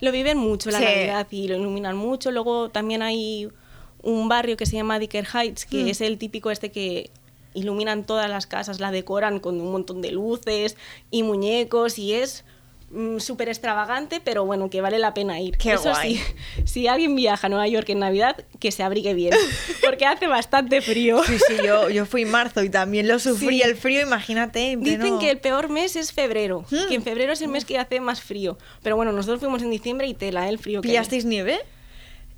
lo 0.00 0.12
viven 0.12 0.38
mucho 0.38 0.70
la 0.70 0.78
Sí. 0.78 0.84
Navidad 0.84 1.26
y 1.30 1.48
lo 1.48 1.56
iluminan 1.56 1.96
mucho. 1.96 2.30
Luego 2.30 2.68
también 2.70 3.02
hay 3.02 3.48
un 4.04 4.28
barrio 4.28 4.56
que 4.56 4.66
se 4.66 4.76
llama 4.76 4.98
Dicker 4.98 5.26
Heights, 5.34 5.66
que 5.66 5.84
Mm. 5.84 5.88
es 5.88 6.00
el 6.00 6.18
típico 6.18 6.50
este 6.50 6.70
que 6.70 7.10
iluminan 7.54 8.04
todas 8.04 8.28
las 8.28 8.46
casas, 8.46 8.80
la 8.80 8.90
decoran 8.90 9.38
con 9.40 9.60
un 9.60 9.70
montón 9.72 10.02
de 10.02 10.10
luces 10.12 10.76
y 11.10 11.22
muñecos 11.22 11.98
y 11.98 12.12
es 12.14 12.44
mm, 12.90 13.18
súper 13.18 13.48
extravagante, 13.48 14.20
pero 14.22 14.44
bueno, 14.44 14.70
que 14.70 14.80
vale 14.80 14.98
la 15.00 15.14
pena 15.14 15.40
ir. 15.40 15.56
Qué 15.56 15.72
Eso 15.72 15.90
guay. 15.90 16.16
sí, 16.16 16.22
si 16.64 16.86
alguien 16.86 17.16
viaja 17.16 17.46
a 17.46 17.50
Nueva 17.50 17.66
York 17.66 17.88
en 17.88 17.98
Navidad, 17.98 18.44
que 18.60 18.70
se 18.70 18.84
abrigue 18.84 19.14
bien, 19.14 19.32
porque 19.84 20.04
hace 20.06 20.28
bastante 20.28 20.80
frío. 20.80 21.20
Sí, 21.24 21.36
sí, 21.48 21.54
yo, 21.66 21.88
yo 21.90 22.06
fui 22.06 22.22
en 22.22 22.30
marzo 22.30 22.62
y 22.62 22.70
también 22.70 23.08
lo 23.08 23.18
sufrí 23.18 23.56
Sí. 23.56 23.62
el 23.62 23.76
frío, 23.76 24.02
imagínate. 24.02 24.72
en 24.72 24.80
Dicen 24.82 25.00
pleno- 25.00 25.18
que 25.18 25.30
el 25.30 25.38
peor 25.38 25.70
mes 25.70 25.96
es 25.96 26.12
febrero, 26.12 26.64
que 26.88 26.94
en 26.94 27.02
febrero 27.02 27.32
es 27.32 27.40
el 27.42 27.48
mes 27.48 27.64
que 27.64 27.78
hace 27.78 27.98
más 28.00 28.20
frío. 28.20 28.58
Pero 28.82 28.94
bueno, 28.94 29.10
nosotros 29.10 29.40
fuimos 29.40 29.62
en 29.62 29.70
diciembre 29.70 30.06
y 30.06 30.14
tela, 30.14 30.46
¿eh? 30.46 30.50
el 30.50 30.58
frío 30.58 30.80
que. 30.80 30.88
¿Pillasteis 30.88 31.24
nieve? 31.24 31.58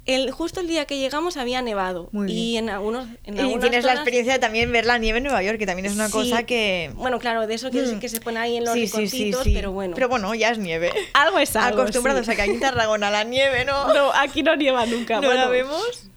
El, 0.07 0.31
justo 0.31 0.61
el 0.61 0.69
día 0.69 0.85
que 0.85 0.99
llegamos 0.99 1.37
había 1.37 1.61
nevado. 1.63 2.09
Muy 2.13 2.27
bien. 2.27 2.39
Y 2.39 2.57
en 2.59 2.71
algunos. 2.71 3.09
En 3.25 3.35
Y 3.45 3.59
tienes 3.59 3.85
la 3.85 3.95
experiencia 3.95 4.33
de 4.35 4.39
también 4.39 4.71
ver 4.71 4.87
la 4.87 4.99
nieve 4.99 5.19
en 5.19 5.25
Nueva 5.25 5.43
York, 5.43 5.59
que 5.59 5.67
también 5.67 5.87
es 5.87 5.95
una 5.95 6.07
Sí. 6.07 6.13
cosa 6.13 6.45
que... 6.45 6.91
Bueno, 6.95 7.19
claro, 7.19 7.47
de 7.49 7.55
eso 7.55 7.71
que, 7.73 7.83
Mm. 7.83 7.99
que 7.99 8.09
se 8.09 8.21
pone 8.21 8.39
ahí 8.39 8.57
en 8.57 8.65
los 8.65 8.75
Sí, 8.75 8.83
rinconcitos, 8.83 9.43
pero 9.53 9.73
bueno. 9.73 9.95
Pero 9.97 10.09
bueno, 10.09 10.33
ya 10.35 10.51
es 10.51 10.59
nieve. 10.59 10.93
algo 11.13 11.39
es 11.41 11.57
algo. 11.57 11.83
Acostumbrados 11.83 12.29
a 12.29 12.37
que 12.37 12.43
aquí 12.43 12.53
en 12.53 12.61
Tarragona 12.61 13.11
la 13.11 13.25
nieve, 13.25 13.65
¿no? 13.65 13.93
No, 13.93 14.13
aquí 14.15 14.43
no 14.45 14.55
nieva 14.55 14.87
nunca. 14.87 15.17
¿No 15.17 15.27
bueno. 15.27 15.41
la 15.43 15.49
vemos? 15.49 16.09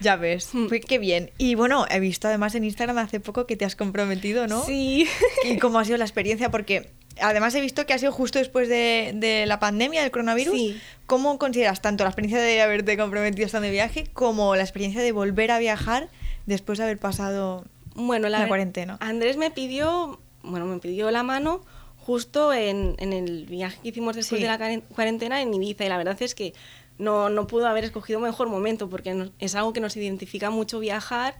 Ya 0.00 0.16
ves, 0.16 0.50
Mm. 0.52 0.68
pues 0.68 0.80
qué 0.86 0.98
bien. 0.98 1.30
Y 1.38 1.54
bueno, 1.54 1.86
he 1.90 1.98
visto 2.00 2.28
además 2.28 2.54
en 2.54 2.64
Instagram 2.64 2.98
hace 2.98 3.20
poco 3.20 3.46
que 3.46 3.56
te 3.56 3.64
has 3.64 3.76
comprometido, 3.76 4.46
¿no? 4.46 4.64
Sí. 4.64 5.06
¿Y 5.44 5.58
cómo 5.58 5.78
ha 5.78 5.84
sido 5.84 5.96
la 5.98 6.04
experiencia? 6.04 6.50
Porque 6.50 6.90
además 7.20 7.54
he 7.54 7.60
visto 7.60 7.86
que 7.86 7.92
ha 7.94 7.98
sido 7.98 8.12
justo 8.12 8.38
después 8.38 8.68
de, 8.68 9.12
de 9.14 9.46
la 9.46 9.58
pandemia, 9.60 10.02
del 10.02 10.10
coronavirus. 10.10 10.54
Sí. 10.54 10.80
¿Cómo 11.06 11.38
consideras 11.38 11.80
tanto 11.82 12.04
la 12.04 12.10
experiencia 12.10 12.40
de 12.40 12.60
haberte 12.62 12.96
comprometido 12.96 13.46
estando 13.46 13.66
de 13.66 13.72
viaje 13.72 14.04
como 14.12 14.56
la 14.56 14.62
experiencia 14.62 15.02
de 15.02 15.12
volver 15.12 15.50
a 15.50 15.58
viajar 15.58 16.08
después 16.46 16.78
de 16.78 16.84
haber 16.84 16.98
pasado... 16.98 17.64
Bueno, 17.94 18.28
la, 18.28 18.48
cuarentena. 18.48 18.96
Andrés 19.00 19.36
me 19.36 19.50
pidió, 19.52 20.18
bueno, 20.42 20.66
me 20.66 20.78
pidió 20.80 21.10
la 21.12 21.22
mano 21.22 21.62
justo 21.98 22.52
en, 22.52 22.96
en 22.98 23.12
el 23.12 23.46
viaje 23.46 23.78
que 23.82 23.88
hicimos 23.90 24.16
después 24.16 24.38
Sí. 24.40 24.42
de 24.42 24.48
la 24.50 24.58
cuaren- 24.58 24.82
cuarentena 24.82 25.40
en 25.40 25.54
Ibiza 25.54 25.84
y 25.84 25.88
la 25.88 25.96
verdad 25.96 26.20
es 26.20 26.34
que 26.34 26.52
no, 26.98 27.28
no 27.30 27.46
pudo 27.46 27.66
haber 27.66 27.84
escogido 27.84 28.20
mejor 28.20 28.48
momento 28.48 28.90
porque 28.90 29.30
es 29.38 29.54
algo 29.54 29.72
que 29.72 29.80
nos 29.80 29.96
identifica 29.96 30.50
mucho 30.50 30.80
viajar 30.80 31.34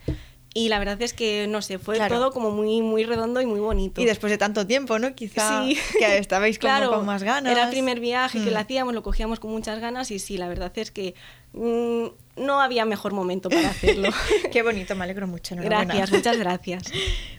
y 0.55 0.69
la 0.69 0.79
verdad 0.79 1.03
es 1.03 1.13
que, 1.13 1.47
no 1.49 1.61
sé, 1.63 1.79
fue 1.79 1.97
Claro. 1.97 2.15
todo 2.17 2.31
como 2.33 2.51
muy, 2.53 2.81
muy 2.81 3.03
redondo 3.05 3.41
y 3.41 3.47
muy 3.47 3.59
bonito. 3.61 4.01
Y 4.01 4.05
después 4.05 4.31
de 4.31 4.39
tanto 4.39 4.67
tiempo, 4.67 4.99
¿no? 5.01 5.15
Quizá 5.15 5.65
Sí. 5.67 5.77
que 5.99 6.17
estabais 6.19 6.59
como 6.59 6.73
Claro, 6.77 6.91
con 6.91 7.05
más 7.05 7.23
ganas. 7.25 7.51
Era 7.53 7.65
el 7.65 7.71
primer 7.71 7.99
viaje 8.01 8.39
que 8.43 8.51
Mm. 8.51 8.55
lo 8.55 8.59
hacíamos, 8.61 8.95
lo 8.95 9.03
cogíamos 9.03 9.41
con 9.41 9.51
muchas 9.51 9.81
ganas 9.81 10.11
y 10.13 10.19
sí, 10.21 10.39
la 10.39 10.49
verdad 10.49 10.73
es 10.77 10.91
que 10.93 11.15
mm, 11.55 12.05
no 12.37 12.61
había 12.61 12.85
mejor 12.85 13.13
momento 13.13 13.49
para 13.49 13.71
hacerlo. 13.71 14.09
Qué 14.53 14.63
bonito, 14.63 14.95
me 14.97 15.05
alegro 15.05 15.27
mucho. 15.29 15.55
gracias, 15.59 16.11
muchas 16.13 16.37
gracias. 16.37 16.83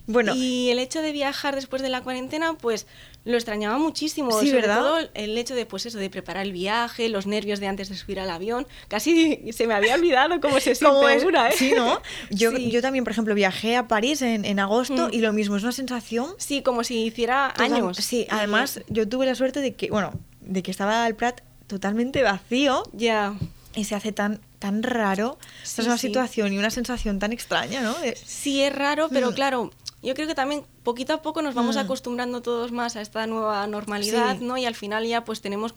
Bueno, 0.07 0.33
Y 0.35 0.69
el 0.69 0.77
hecho 0.77 1.01
de 1.01 1.11
viajar 1.11 1.55
después 1.55 1.81
de 1.81 1.89
la 1.89 2.01
cuarentena, 2.03 2.53
pues 2.53 2.85
lo 3.23 3.33
extrañaba 3.33 3.79
muchísimo. 3.79 4.39
Sí, 4.39 4.49
sobre 4.49 4.61
¿verdad? 4.61 4.77
todo 4.77 4.99
el 5.15 5.35
hecho 5.35 5.55
de, 5.55 5.65
pues 5.65 5.87
eso, 5.87 5.97
de 5.97 6.11
preparar 6.11 6.45
el 6.45 6.51
viaje, 6.51 7.09
los 7.09 7.25
nervios 7.25 7.59
de 7.59 7.65
antes 7.65 7.89
de 7.89 7.95
subir 7.95 8.19
al 8.19 8.29
avión. 8.29 8.67
Casi 8.87 9.51
se 9.51 9.65
me 9.65 9.73
había 9.73 9.95
olvidado 9.95 10.39
cómo 10.39 10.59
se 10.59 10.75
siente 10.75 10.85
¿Cómo 10.95 11.09
es? 11.09 11.23
una, 11.23 11.49
¿eh? 11.49 11.53
Sí, 11.57 11.73
¿no? 11.75 11.99
Yo, 12.29 12.51
Sí. 12.51 12.69
yo 12.69 12.83
también, 12.83 13.03
por 13.03 13.13
ejemplo, 13.13 13.33
viajé 13.33 13.75
a 13.77 13.87
París 13.87 14.21
en, 14.21 14.45
en 14.45 14.59
agosto 14.59 15.07
Mm. 15.07 15.13
y 15.13 15.17
lo 15.21 15.33
mismo, 15.33 15.55
es 15.55 15.63
una 15.63 15.71
sensación... 15.71 16.35
Sí, 16.37 16.61
como 16.61 16.83
si 16.83 17.03
hiciera 17.03 17.51
años. 17.57 17.97
Sí, 17.97 18.27
además 18.29 18.81
yo 18.89 19.09
tuve 19.09 19.25
la 19.25 19.33
suerte 19.33 19.59
de 19.59 19.73
que, 19.73 19.89
bueno, 19.89 20.13
de 20.41 20.61
que 20.61 20.69
estaba 20.69 21.07
el 21.07 21.15
Prat 21.15 21.41
totalmente 21.65 22.21
vacío 22.21 22.83
Ya. 22.93 23.33
Y 23.75 23.83
se 23.85 23.95
hace 23.95 24.11
tan, 24.11 24.39
tan 24.59 24.83
raro. 24.83 25.37
Sí, 25.63 25.81
es 25.81 25.87
una 25.87 25.97
sí. 25.97 26.07
situación 26.07 26.53
y 26.53 26.57
una 26.57 26.69
sensación 26.69 27.19
tan 27.19 27.33
extraña, 27.33 27.81
¿no? 27.81 27.95
Sí, 28.25 28.61
es 28.61 28.73
raro, 28.73 29.09
pero 29.09 29.31
Mm. 29.31 29.33
claro, 29.33 29.71
yo 30.01 30.13
creo 30.13 30.27
que 30.27 30.35
también 30.35 30.63
poquito 30.83 31.13
a 31.13 31.21
poco 31.21 31.41
nos 31.41 31.55
vamos 31.55 31.75
Mm. 31.75 31.79
acostumbrando 31.79 32.41
todos 32.41 32.71
más 32.71 32.95
a 32.95 33.01
esta 33.01 33.27
nueva 33.27 33.65
normalidad, 33.67 34.37
Sí. 34.39 34.45
¿no? 34.45 34.57
Y 34.57 34.65
al 34.65 34.75
final 34.75 35.05
ya 35.05 35.23
pues 35.25 35.41
tenemos, 35.41 35.73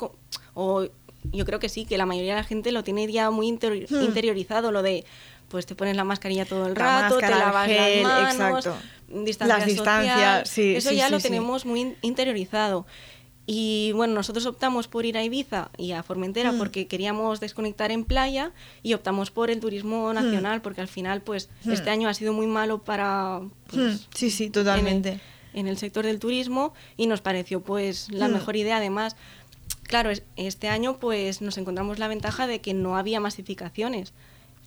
o 0.55 0.87
yo 1.33 1.45
creo 1.45 1.59
que 1.59 1.69
sí, 1.69 1.85
que 1.85 1.99
la 1.99 2.07
mayoría 2.07 2.35
de 2.35 2.41
la 2.43 2.47
gente 2.47 2.73
lo 2.73 2.85
tiene 2.85 3.11
ya 3.11 3.31
muy 3.31 3.49
interior- 3.49 3.91
Mm. 3.91 4.03
interiorizado, 4.05 4.71
lo 4.73 4.83
de 4.83 5.05
pues 5.49 5.65
te 5.65 5.75
pones 5.75 5.97
la 5.97 6.05
mascarilla 6.05 6.45
todo 6.45 6.67
el 6.67 6.75
La 6.75 7.01
rato, 7.03 7.15
máscara, 7.15 7.35
te 7.35 7.41
lavas 7.43 7.67
gel, 7.69 8.03
las 8.03 8.37
manos, 8.37 8.67
exacto. 8.67 8.87
distancia 9.25 9.57
Las 9.57 9.67
distancias, 9.67 10.15
social, 10.15 10.47
sí, 10.47 10.77
eso 10.77 10.91
sí, 10.91 10.97
ya 10.97 11.07
sí, 11.07 11.13
lo 11.13 11.21
tenemos 11.21 11.65
muy 11.65 11.81
in- 11.81 11.97
interiorizado. 12.03 12.85
Y 13.51 13.93
bueno, 13.93 14.13
nosotros 14.13 14.45
optamos 14.45 14.89
por 14.89 15.07
ir 15.07 15.17
a 15.17 15.25
Ibiza 15.25 15.71
y 15.79 15.93
a 15.93 16.03
Formentera 16.03 16.53
Mm. 16.53 16.59
porque 16.59 16.87
queríamos 16.87 17.41
desconectar 17.41 17.91
en 17.91 18.05
playa 18.05 18.53
y 18.83 18.93
optamos 18.93 19.31
por 19.31 19.51
el 19.51 19.59
turismo 19.59 20.13
nacional 20.13 20.61
porque 20.61 20.83
al 20.83 20.89
final 20.89 21.23
pues 21.23 21.49
Mm. 21.65 21.73
este 21.73 21.89
año 21.89 22.11
ha 22.11 22.15
sido 22.15 22.35
muy 22.35 22.47
malo 22.47 22.83
para 22.85 23.41
pues, 23.71 23.95
Mm, 23.95 23.99
sí, 24.15 24.31
sí, 24.31 24.43
en 24.45 24.47
el- 24.49 24.53
totalmente. 24.53 25.21
En 25.55 25.67
el, 25.67 25.79
sector 25.79 26.05
del 26.05 26.19
turismo 26.19 26.75
y 26.99 27.07
nos 27.07 27.23
pareció 27.23 27.63
pues 27.63 28.11
la 28.11 28.29
Mm. 28.29 28.33
mejor 28.35 28.57
idea 28.57 28.77
además 28.77 29.17
claro 29.85 30.11
es- 30.11 30.25
este 30.37 30.69
año 30.69 30.99
pues 30.99 31.41
nos 31.41 31.57
encontramos 31.57 31.99
la 31.99 32.07
ventaja 32.09 32.47
de 32.47 32.61
que 32.61 32.75
no 32.75 32.99
había 32.99 33.19
masificaciones 33.19 34.13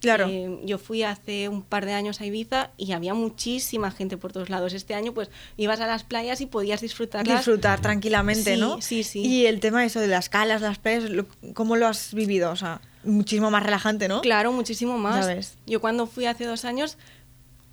Claro. 0.02 0.28
Eh, 0.28 0.60
yo 0.66 0.78
fui 0.78 1.04
hace 1.04 1.48
un 1.48 1.62
par 1.62 1.86
de 1.86 1.94
años 1.94 2.20
a 2.20 2.26
Ibiza 2.26 2.72
y 2.76 2.92
había 2.92 3.14
muchísima 3.14 3.92
gente 3.92 4.18
por 4.18 4.34
todos 4.34 4.50
lados. 4.50 4.74
Este 4.74 4.94
año, 4.96 5.14
pues, 5.14 5.30
ibas 5.58 5.80
a 5.80 5.88
las 5.88 6.04
playas 6.04 6.42
y 6.42 6.48
podías 6.48 6.82
disfrutarlas. 6.82 7.38
Disfrutar 7.38 7.80
tranquilamente, 7.82 8.56
Sí, 8.56 8.60
¿no? 8.60 8.82
sí, 8.82 9.04
sí. 9.04 9.22
Y 9.22 9.46
el 9.46 9.60
tema 9.60 9.86
eso 9.86 10.00
de 10.00 10.08
las 10.08 10.28
calas, 10.28 10.62
las 10.62 10.80
playas, 10.80 11.10
lo- 11.10 11.28
¿cómo 11.54 11.76
lo 11.78 11.88
has 11.88 12.14
vivido? 12.14 12.52
O 12.52 12.56
sea, 12.56 12.82
muchísimo 13.04 13.52
más 13.52 13.64
relajante, 13.64 14.08
¿no? 14.08 14.22
Claro, 14.22 14.52
muchísimo 14.52 14.98
más. 14.98 15.26
Ya 15.28 15.36
ves. 15.36 15.56
Yo 15.68 15.80
cuando 15.80 16.08
fui 16.08 16.26
hace 16.26 16.46
dos 16.46 16.66
años, 16.66 16.98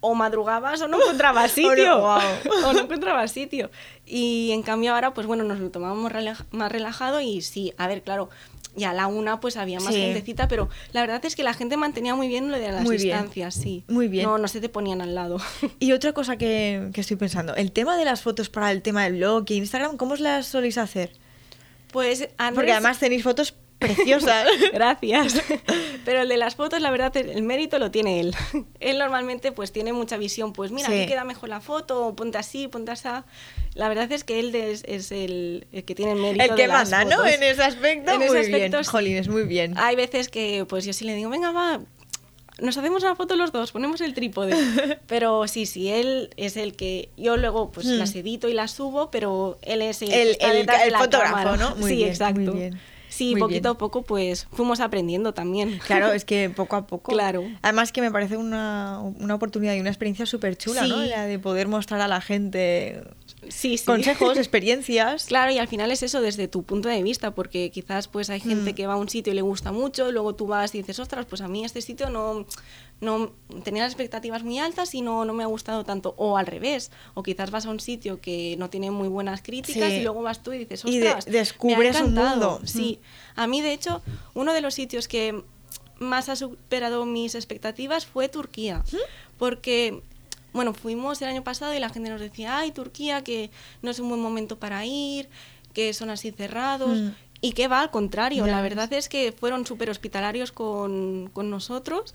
o 0.01 0.15
madrugabas 0.15 0.81
o 0.83 0.87
no 0.87 1.01
encontrabas 1.03 1.51
O 1.59 1.63
no, 1.63 1.69
sitio. 1.75 1.97
o 2.05 2.73
no 2.73 2.81
encontrabas 2.81 3.33
sitio. 3.33 3.71
Y 4.07 4.51
en 4.53 4.63
cambio 4.63 4.95
ahora, 4.95 5.13
pues 5.13 5.27
bueno, 5.27 5.45
nos 5.45 5.59
lo 5.59 5.71
tomamos 5.71 6.13
más 6.53 6.71
relajado 6.73 7.21
y 7.21 7.43
sí, 7.43 7.73
a 7.79 7.89
ver, 7.89 8.03
claro, 8.03 8.31
ya 8.79 8.91
a 8.91 8.95
la 8.95 9.07
una 9.07 9.41
pues 9.41 9.57
había 9.57 9.81
más 9.81 9.93
Sí. 9.95 10.01
gentecita, 10.01 10.49
pero 10.49 10.69
la 10.93 11.01
verdad 11.03 11.25
es 11.25 11.37
que 11.37 11.43
la 11.43 11.53
gente 11.55 11.77
mantenía 11.77 12.15
muy 12.15 12.29
bien 12.29 12.51
lo 12.51 12.59
de 12.59 12.73
las 12.73 12.83
Muy 12.85 12.97
bien. 12.97 13.09
distancias, 13.17 13.55
sí. 13.55 13.85
Muy 13.89 14.09
bien. 14.09 14.25
No, 14.25 14.39
no 14.39 14.49
se 14.49 14.61
te 14.61 14.69
ponían 14.69 15.01
al 15.01 15.15
lado. 15.15 15.39
Y 15.81 15.93
otra 15.93 16.13
cosa 16.13 16.37
que, 16.37 16.91
que 16.93 17.01
estoy 17.03 17.17
pensando, 17.17 17.55
el 17.55 17.73
tema 17.73 17.97
de 17.97 18.05
las 18.05 18.23
fotos 18.23 18.49
para 18.49 18.71
el 18.73 18.81
tema 18.83 19.05
del 19.05 19.17
blog 19.17 19.45
y 19.51 19.57
Instagram, 19.57 19.97
¿cómo 19.97 20.15
os 20.15 20.21
las 20.21 20.47
soléis 20.47 20.79
hacer? 20.79 21.11
Pues 21.93 22.29
Andrés... 22.37 22.55
Porque 22.55 22.73
además 22.73 22.99
tenéis 22.99 23.23
fotos 23.23 23.55
preciosas. 23.79 24.47
Gracias. 24.73 25.41
Pero 26.05 26.23
el 26.23 26.29
de 26.29 26.37
las 26.37 26.57
fotos, 26.57 26.81
la 26.81 26.91
verdad, 26.91 27.17
el 27.17 27.43
mérito 27.43 27.79
lo 27.79 27.91
tiene 27.91 28.21
él. 28.21 28.35
Él 28.81 28.99
normalmente 28.99 29.53
pues 29.53 29.73
tiene 29.73 29.93
mucha 29.93 30.17
visión, 30.17 30.53
pues 30.53 30.71
mira, 30.73 30.89
Sí. 30.89 30.95
aquí 30.95 31.07
queda 31.07 31.25
mejor 31.25 31.49
la 31.49 31.61
foto, 31.61 32.15
ponte 32.17 32.39
así, 32.39 32.69
ponte 32.69 32.91
así. 32.93 33.09
La 33.75 33.89
verdad 33.89 34.11
es 34.11 34.25
que 34.25 34.41
él 34.41 34.55
es, 34.55 34.83
es 34.87 35.13
el, 35.13 35.67
el 35.73 35.85
que 35.85 35.95
tiene 35.95 36.13
el 36.13 36.19
mérito 36.21 36.45
el 36.45 36.55
que 36.57 36.63
de 36.63 36.69
las 36.69 36.91
manda, 36.91 37.05
¿no? 37.05 37.23
fotos. 37.23 37.35
En 37.35 37.43
ese 37.43 37.63
aspecto, 37.63 38.11
En 38.13 38.17
muy 38.19 38.27
ese 38.27 38.39
bien. 38.49 38.55
aspecto, 38.55 38.85
sí. 38.85 38.91
Jolines, 38.91 39.29
muy 39.29 39.43
bien. 39.45 39.75
Hay 39.79 39.95
veces 39.97 40.29
que 40.29 40.65
pues 40.69 40.85
yo 40.85 40.93
sí 40.93 41.05
le 41.05 41.15
digo, 41.15 41.31
venga, 41.31 41.53
va, 41.53 41.81
nos 42.61 42.77
hacemos 42.77 43.05
una 43.05 43.15
foto 43.15 43.37
los 43.37 43.53
dos, 43.53 43.71
ponemos 43.71 44.01
el 44.01 44.15
trípode. 44.15 44.57
Pero 45.07 45.47
sí, 45.47 45.65
sí, 45.67 45.89
él 45.91 46.31
es 46.37 46.57
el 46.57 46.75
que 46.75 47.11
yo 47.17 47.37
luego 47.37 47.71
pues 47.71 47.87
Hmm. 47.87 47.99
las 47.99 48.15
edito 48.17 48.49
y 48.49 48.55
las 48.55 48.73
subo, 48.73 49.11
pero 49.13 49.59
él 49.63 49.81
es 49.83 50.03
el, 50.03 50.11
El- 50.13 50.37
el- 50.41 50.69
el 50.69 50.97
fotógrafo, 50.97 51.35
cámara. 51.37 51.57
¿no? 51.57 51.77
Muy 51.77 51.91
sí, 51.91 51.97
bien, 51.99 52.09
exacto. 52.09 52.41
muy 52.41 52.55
bien. 52.59 52.81
Sí, 53.19 53.33
Muy 53.33 53.41
poquito 53.41 53.69
bien. 53.71 53.75
a 53.75 53.79
poco 53.79 54.03
pues 54.03 54.47
fuimos 54.53 54.79
aprendiendo 54.79 55.35
también. 55.35 55.79
Claro, 55.85 56.13
es 56.13 56.25
que 56.25 56.51
poco 56.51 56.77
a 56.77 56.87
poco. 56.87 57.11
Claro. 57.13 57.43
Además 57.63 57.91
que 57.91 58.01
me 58.01 58.13
parece 58.13 58.37
una, 58.37 59.01
una 59.01 59.35
oportunidad 59.35 59.75
y 59.75 59.81
una 59.81 59.91
experiencia 59.91 60.25
súper 60.25 60.57
chula, 60.57 60.87
¿no? 60.87 60.97
La 61.05 61.27
de 61.27 61.39
poder 61.41 61.67
mostrar 61.67 62.01
a 62.01 62.07
la 62.07 62.21
gente 62.21 63.03
Sí, 63.49 63.77
sí. 63.77 63.85
consejos, 63.85 64.37
experiencias. 64.39 65.25
Claro, 65.25 65.51
y 65.53 65.59
al 65.59 65.67
final 65.67 65.91
es 65.91 66.03
eso 66.05 66.21
desde 66.21 66.47
tu 66.47 66.63
punto 66.63 66.89
de 66.89 67.03
vista, 67.03 67.33
porque 67.35 67.71
quizás 67.71 68.07
pues 68.07 68.31
hay 68.31 68.39
gente 68.41 68.73
Mm. 68.73 68.75
que 68.77 68.87
va 68.87 68.95
a 68.95 68.97
un 68.97 69.09
sitio 69.09 69.33
y 69.33 69.37
le 69.37 69.43
gusta 69.43 69.73
mucho, 69.73 70.09
y 70.09 70.13
luego 70.13 70.35
tú 70.37 70.47
vas 70.47 70.75
y 70.75 70.79
dices, 70.79 70.99
ostras, 71.01 71.27
pues 71.27 71.41
a 71.41 71.49
mí 71.49 71.65
este 71.65 71.81
sitio 71.81 72.11
no, 72.11 72.47
no 73.01 73.31
tenía 73.65 73.83
las 73.85 73.93
expectativas 73.93 74.43
muy 74.43 74.59
altas 74.59 74.95
y 74.95 75.03
no, 75.03 75.25
no 75.25 75.33
me 75.33 75.45
ha 75.45 75.47
gustado 75.47 75.85
tanto. 75.85 76.15
O 76.17 76.37
al 76.37 76.47
revés, 76.47 76.91
o 77.15 77.23
quizás 77.23 77.51
vas 77.51 77.67
a 77.67 77.71
un 77.71 77.79
sitio 77.81 78.21
que 78.21 78.57
no 78.59 78.71
tiene 78.71 78.91
muy 78.91 79.09
buenas 79.09 79.41
críticas 79.43 79.89
Sí. 79.91 79.97
y 79.97 80.03
luego 80.03 80.23
vas 80.23 80.43
tú 80.43 80.53
y 80.53 80.59
dices, 80.59 80.85
Y 80.85 80.99
de- 80.99 81.09
ostras, 81.09 81.27
me 81.29 81.31
ha 81.37 81.41
descubres 81.41 82.01
un 82.01 82.11
encantado". 82.13 82.51
mundo. 82.53 82.67
Sí, 82.67 83.01
a 83.37 83.47
mí 83.47 83.61
de 83.61 83.73
hecho, 83.73 84.03
uno 84.35 84.53
de 84.53 84.61
los 84.61 84.75
sitios 84.75 85.07
que 85.09 85.43
más 86.01 86.29
ha 86.29 86.37
superado 86.37 87.05
mis 87.07 87.35
expectativas 87.35 88.07
fue 88.07 88.29
Turquía, 88.29 88.85
porque 89.39 90.03
bueno, 90.53 90.73
fuimos 90.75 91.21
el 91.23 91.29
año 91.29 91.45
pasado 91.45 91.75
y 91.75 91.79
la 91.79 91.91
gente 91.91 92.11
nos 92.11 92.21
decía, 92.21 92.59
ay, 92.59 92.73
Turquía, 92.73 93.23
que 93.23 93.51
no 93.83 93.91
es 93.91 93.99
un 94.01 94.09
buen 94.09 94.21
momento 94.21 94.59
para 94.59 94.85
ir, 94.87 95.29
que 95.73 95.93
son 95.93 96.11
así 96.11 96.31
cerrados. 96.33 96.99
Mm. 96.99 97.09
Y 97.41 97.53
que 97.53 97.69
va 97.69 97.81
al 97.83 97.91
contrario, 97.93 98.45
Ya 98.47 98.51
la 98.51 98.61
ves. 98.63 98.71
verdad 98.75 98.93
es 98.95 99.09
que 99.09 99.31
fueron 99.31 99.65
súper 99.65 99.91
hospitalarios 99.91 100.51
con, 100.51 101.31
con 101.33 101.51
nosotros 101.51 102.13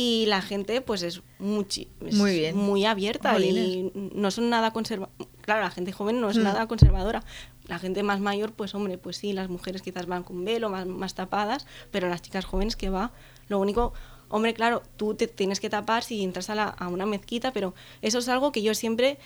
y 0.00 0.26
la 0.26 0.42
gente 0.42 0.80
pues 0.80 1.02
es, 1.02 1.22
muchi- 1.40 1.88
es 2.06 2.14
Muy 2.14 2.32
bien. 2.38 2.56
muy 2.56 2.84
abierta 2.84 3.36
y 3.40 3.90
no 4.14 4.30
son 4.30 4.48
nada 4.48 4.70
conservadora. 4.72 5.12
Claro, 5.40 5.62
la 5.62 5.70
gente 5.70 5.90
joven 5.90 6.20
no 6.20 6.30
es 6.30 6.36
Mm. 6.36 6.42
nada 6.44 6.68
conservadora. 6.68 7.24
La 7.66 7.80
gente 7.80 8.04
más 8.04 8.20
mayor, 8.20 8.52
pues 8.52 8.76
hombre, 8.76 8.96
pues 8.96 9.16
sí, 9.16 9.32
las 9.32 9.48
mujeres 9.48 9.82
quizás 9.82 10.06
van 10.06 10.22
con 10.22 10.44
velo, 10.44 10.70
más, 10.70 10.86
más 10.86 11.14
tapadas, 11.14 11.66
pero 11.90 12.08
las 12.08 12.22
chicas 12.22 12.44
jóvenes 12.44 12.76
que 12.76 12.90
va, 12.90 13.10
lo 13.48 13.58
único, 13.58 13.92
hombre, 14.28 14.54
claro, 14.54 14.84
tú 14.96 15.14
te 15.14 15.26
tienes 15.26 15.58
que 15.58 15.68
tapar 15.68 16.04
si 16.04 16.22
entras 16.22 16.48
a, 16.48 16.54
la- 16.54 16.68
a 16.68 16.86
una 16.86 17.04
mezquita, 17.04 17.52
pero 17.52 17.74
eso 18.00 18.18
es 18.18 18.28
algo 18.28 18.52
que 18.52 18.62
yo 18.62 18.74
siempre 18.74 19.18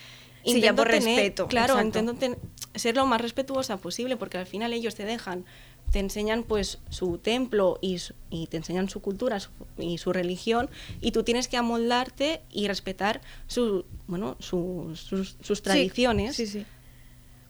Sí, 0.44 0.52
ya 0.52 0.56
intento 0.70 0.82
por 0.82 0.90
tener, 0.90 1.04
respeto, 1.16 1.46
claro, 1.48 1.74
exacto. 1.74 1.98
intento 1.98 2.14
ten- 2.14 2.38
ser 2.74 2.96
lo 2.96 3.06
más 3.06 3.20
respetuosa 3.20 3.76
posible, 3.76 4.16
porque 4.16 4.38
al 4.38 4.46
final 4.46 4.72
ellos 4.72 4.94
te 4.94 5.04
dejan, 5.04 5.44
te 5.90 5.98
enseñan 5.98 6.42
pues 6.42 6.78
su 6.90 7.18
templo 7.18 7.78
y, 7.82 7.98
su- 7.98 8.14
y 8.30 8.46
te 8.46 8.56
enseñan 8.56 8.88
su 8.88 9.00
cultura 9.00 9.40
su- 9.40 9.50
y 9.78 9.98
su 9.98 10.12
religión, 10.12 10.70
y 11.00 11.10
tú 11.12 11.22
tienes 11.22 11.48
que 11.48 11.56
amoldarte 11.58 12.40
y 12.50 12.68
respetar 12.68 13.20
su, 13.46 13.84
bueno, 14.06 14.36
sus, 14.40 15.00
sus, 15.40 15.62
tradiciones. 15.62 16.36
Sí, 16.36 16.46
sí. 16.46 16.64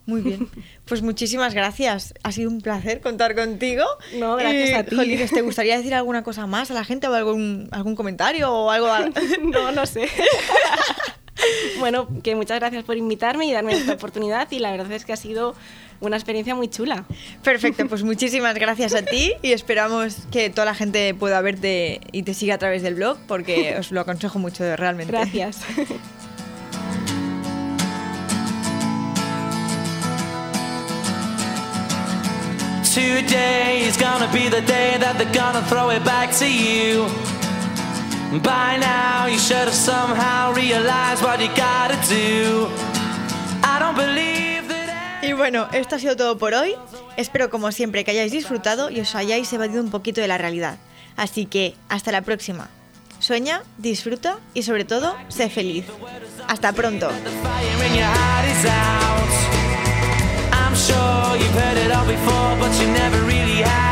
Muy 0.04 0.20
bien. 0.20 0.48
Pues 0.84 1.00
muchísimas 1.00 1.54
gracias. 1.54 2.12
Ha 2.24 2.32
sido 2.32 2.50
un 2.50 2.60
placer 2.60 3.00
contar 3.00 3.36
contigo. 3.36 3.84
No, 4.18 4.34
gracias 4.36 4.74
a 4.80 4.82
ti. 4.84 4.96
Jolines, 4.96 5.30
¿te 5.30 5.42
gustaría 5.42 5.76
decir 5.76 5.94
alguna 5.94 6.24
cosa 6.24 6.46
más 6.48 6.72
a 6.72 6.74
la 6.74 6.82
gente 6.84 7.06
o 7.06 7.14
algún, 7.14 7.68
algún 7.70 7.94
comentario 7.94 8.52
o 8.52 8.70
algo? 8.70 8.88
a- 8.88 9.08
no, 9.42 9.70
no 9.70 9.86
sé. 9.86 10.08
bueno, 11.78 12.08
que 12.22 12.34
muchas 12.34 12.58
gracias 12.58 12.84
por 12.84 12.96
invitarme 12.96 13.46
y 13.46 13.52
darme 13.52 13.72
esta 13.72 13.92
oportunidad 13.94 14.50
y 14.50 14.58
la 14.58 14.70
verdad 14.70 14.92
es 14.92 15.04
que 15.04 15.12
ha 15.12 15.16
sido 15.16 15.54
una 16.00 16.16
experiencia 16.16 16.54
muy 16.54 16.68
chula. 16.68 17.04
Perfecto, 17.42 17.86
pues 17.88 18.02
muchísimas 18.04 18.54
gracias 18.56 18.94
a 18.94 19.02
ti 19.02 19.32
y 19.42 19.52
esperamos 19.52 20.16
que 20.30 20.50
toda 20.50 20.66
la 20.66 20.74
gente 20.74 21.14
pueda 21.14 21.40
verte 21.40 22.00
y 22.12 22.24
te 22.24 22.34
siga 22.34 22.56
a 22.56 22.58
través 22.58 22.82
del 22.82 22.94
blog 22.94 23.18
porque 23.26 23.76
os 23.78 23.92
lo 23.92 24.00
aconsejo 24.00 24.38
mucho 24.38 24.76
realmente. 24.76 25.12
Gracias. 25.12 25.60
Today 32.94 33.84
is 33.88 33.96
gonna 33.96 34.30
be 34.30 34.50
the 34.50 34.60
day 34.60 34.98
that 34.98 35.16
they're 35.16 35.32
gonna 35.32 35.62
throw 35.62 35.88
it 35.88 36.04
back 36.04 36.30
to 36.32 36.46
you. 36.46 37.31
By 38.40 38.78
now, 38.78 39.26
you 39.26 39.38
should 39.38 39.68
have 39.68 39.74
somehow 39.74 40.54
realized 40.54 41.22
what 41.22 41.38
you 41.38 41.48
gotta 41.48 41.98
do. 42.08 42.66
I 43.62 43.78
don't 43.78 43.94
believe 43.94 44.68
that. 44.68 45.22
Y 45.22 45.34
bueno, 45.34 45.68
esto 45.72 45.96
ha 45.96 45.98
sido 45.98 46.16
todo 46.16 46.38
por 46.38 46.54
hoy. 46.54 46.74
Espero 47.18 47.50
como 47.50 47.70
siempre 47.72 48.04
que 48.04 48.12
hayáis 48.12 48.32
disfrutado 48.32 48.88
y 48.88 49.00
os 49.00 49.14
hayáis 49.14 49.52
evadido 49.52 49.82
un 49.82 49.90
poquito 49.90 50.22
de 50.22 50.28
la 50.28 50.38
realidad. 50.38 50.78
Así 51.14 51.44
que 51.44 51.74
hasta 51.90 52.10
la 52.10 52.22
próxima. 52.22 52.70
Sueña, 53.18 53.64
disfruta 53.76 54.38
y 54.54 54.62
sobre 54.62 54.86
todo, 54.86 55.14
sé 55.28 55.50
feliz. 55.50 55.84
Hasta 56.48 56.72
pronto. 56.72 57.10
I'm 60.52 60.74
sure 60.74 61.36
you've 61.36 61.54
heard 61.54 61.76
it 61.76 61.92
all 61.92 62.06
before, 62.06 62.56
but 62.58 62.72
you 62.80 62.88
never 62.88 63.20
really 63.26 63.60
had 63.62 63.91